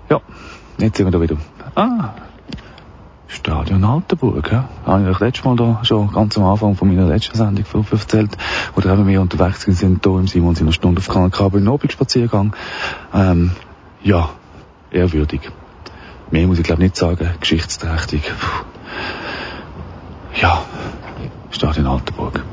[0.09, 0.21] Ja,
[0.79, 1.37] jetzt sind wir da wieder.
[1.75, 2.15] Ah,
[3.27, 4.69] Stadion Altenburg, ja.
[4.85, 8.37] Habe ich euch letztes Mal da schon ganz am Anfang von meiner letzten Sendung erzählt,
[8.75, 11.61] wo da eben wir unterwegs sind, hier im Simon in einer Stunde auf Kanal Kabel
[11.61, 12.55] in Abendspaziergang.
[13.13, 13.53] Ähm,
[14.03, 14.31] ja,
[14.91, 15.51] ehrwürdig.
[16.31, 18.23] Mehr muss ich glaube nicht sagen, geschichtsträchtig.
[18.23, 18.65] Puh.
[20.41, 20.65] Ja,
[21.51, 22.45] Stadion Altenburg.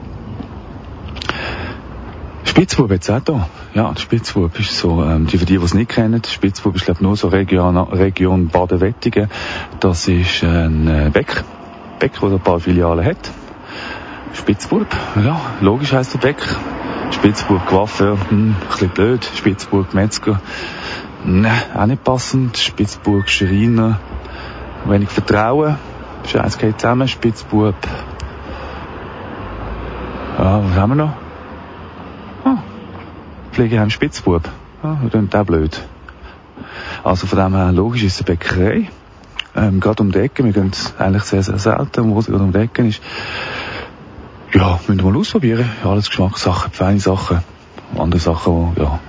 [2.43, 3.47] Spitzbub jetzt auch da.
[3.73, 7.03] Ja, Spitzbub ist so, ähm, die, für die, die es nicht kennen, Spitzbub ist, glaube
[7.03, 9.29] nur so Region, Region Baden-Wettigen.
[9.79, 11.43] Das ist ein äh, Bäck.
[11.99, 13.31] Bäck, der ein paar Filialen hat.
[14.33, 14.87] Spitzburg,
[15.23, 16.41] ja, logisch heisst der Bäck.
[17.11, 19.29] Spitzburg Coiffeur, hm, ein bisschen blöd.
[19.35, 20.41] Spitzburg Metzger,
[21.23, 22.57] ne, auch nicht passend.
[22.57, 23.99] Spitzburg Schreiner,
[24.85, 25.77] wenig Vertrauen.
[26.25, 27.07] Scheiß geht zusammen.
[27.07, 27.75] Spitzburg,
[30.37, 31.20] ja, was haben wir noch?
[33.51, 34.43] Pflegeheim Spitzbub.
[34.83, 35.81] Ja, das ist auch blöd.
[37.03, 38.89] Also von dem her, logisch ist es eine Bäckerei.
[39.55, 42.53] Ähm, gerade um die Ecke, wir gehen eigentlich sehr, sehr selten, wo sie gerade um
[42.53, 43.01] die Ecke ist.
[44.53, 45.69] Ja, müssen wir mal ausprobieren.
[45.83, 47.39] Ja, alles Geschmackssachen, feine Sachen,
[47.97, 48.99] andere Sachen, die, ja,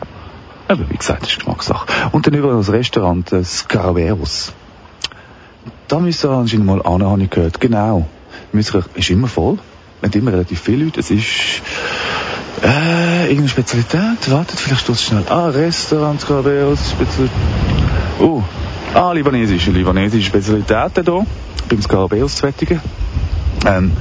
[0.69, 1.87] eben, wie gesagt, ist Geschmackssache.
[2.11, 4.53] Und dann über das Restaurant, das Caraveros.
[5.89, 7.61] Da müssen wir anscheinend mal an, habe ich gehört.
[7.61, 8.09] Genau.
[8.53, 9.59] Müssen, ist immer voll.
[10.01, 11.01] Nicht immer relativ viele Leute.
[11.01, 11.63] Es ist,
[12.63, 14.31] äh, irgendeine Spezialität?
[14.31, 15.25] Wartet, vielleicht stoß schnell.
[15.29, 17.37] Ah, Restaurant Carabeos, Spezialität.
[18.21, 18.43] Oh,
[18.95, 21.27] ah, libanesische, libanesische Spezialitäten hier,
[21.69, 22.81] beim Scarabeos zu Wettigen.
[23.67, 23.93] Ähm,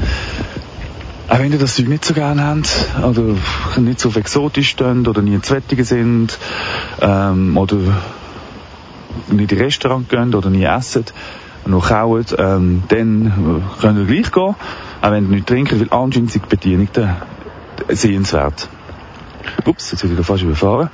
[1.27, 3.35] auch wenn ihr das Zeug nicht so gerne habt, oder
[3.77, 6.37] nicht so exotisch stehen, oder nie zu Wettigen sind,
[6.99, 7.77] ähm, oder
[9.29, 11.05] nicht in Restaurant gehen, oder nie essen,
[11.65, 14.55] noch kauen, ähm, dann könnt ihr gleich gehen,
[15.01, 17.17] auch wenn ihr nicht trinken, weil anscheinend sind die Bedienungen
[17.89, 18.69] sehenswert.
[19.65, 20.89] Ups, jetzt habe ich fast überfahren.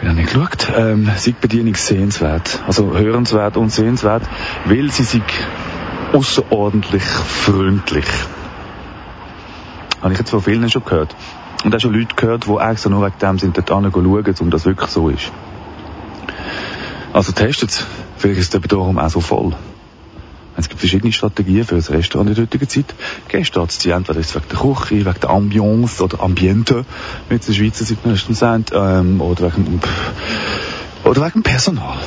[0.00, 0.72] Ich habe nicht geschaut.
[0.76, 2.62] Ähm, Bedienung sehenswert.
[2.66, 4.22] Also hörenswert und sehenswert,
[4.64, 5.22] weil sie sich
[6.12, 8.06] außerordentlich freundlich.
[10.00, 11.14] Habe ich jetzt von vielen schon gehört.
[11.64, 14.64] Und auch schon Leute gehört, die extra nur wegen dem sind, dort schauen, um das
[14.64, 15.32] wirklich so ist.
[17.12, 17.86] Also testet es.
[18.16, 19.54] Vielleicht ist es darum auch so voll.
[20.58, 22.92] Es gibt verschiedene Strategien für ein Restaurant in der heutigen Zeit.
[23.28, 26.84] Gäste anzuziehen, entweder ist es wegen der Küche, wegen der Ambiance oder Ambiente,
[27.28, 29.80] wie es in Schweizer meistens sagt, ähm, oder wegen,
[31.04, 31.98] oder wegen Personal.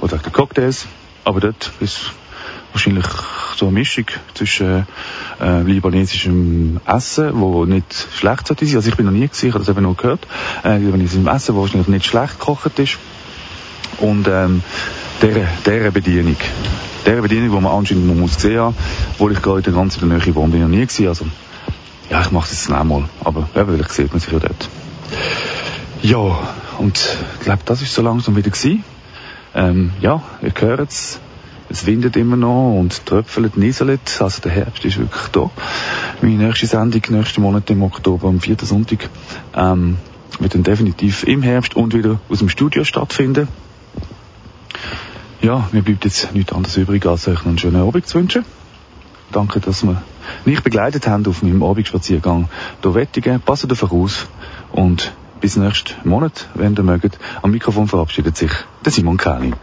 [0.00, 0.86] Oder wegen der Cocktails.
[1.24, 2.12] Aber dort ist
[2.72, 3.04] wahrscheinlich
[3.58, 4.86] so eine Mischung zwischen
[5.38, 8.76] äh, libanesischem Essen, wo nicht schlecht sollte sein.
[8.76, 10.26] Also ich bin noch nie gesehen, ich habe das eben nur gehört.
[10.64, 12.96] Äh, libanesischem Essen, wo wahrscheinlich nicht schlecht gekocht ist.
[13.98, 14.62] Und ähm,
[15.20, 16.36] der, der Bedienung.
[17.06, 18.76] Der Bedienung, die man anscheinend noch muss gesehen haben,
[19.12, 21.08] obwohl ich gerade in der ganzen Nähe wohne, bin ich noch nie gesehen.
[21.08, 21.26] Also,
[22.10, 23.04] ja, ich mache es jetzt einmal.
[23.22, 24.68] Aber ja, vielleicht sieht man sich ja dort.
[26.02, 26.38] Ja,
[26.78, 26.98] und
[27.38, 28.84] ich glaube, das ist so langsam wieder gewesen.
[29.54, 31.20] Ähm, ja, ihr hört es.
[31.70, 34.20] Es windet immer noch und tröpfelt, nieselt.
[34.20, 35.50] Also der Herbst ist wirklich da.
[36.20, 38.56] Meine nächste Sendung, nächsten Monat im Oktober, am 4.
[38.62, 39.08] Sonntag,
[39.54, 39.96] ähm,
[40.38, 43.48] wird dann definitiv im Herbst und wieder aus dem Studio stattfinden.
[45.40, 48.44] Ja, mir bleibt jetzt nichts anderes übrig, als euch einen schönen Abend zu wünschen.
[49.32, 50.02] Danke, dass wir
[50.44, 52.48] mich begleitet haben auf meinem Abendspaziergang
[52.82, 53.40] durch Wettigen.
[53.40, 54.26] Passt auf euch aus
[54.72, 57.18] und bis nächsten Monat, wenn ihr mögt.
[57.42, 58.52] Am Mikrofon verabschiedet sich
[58.84, 59.54] der Simon Kählin.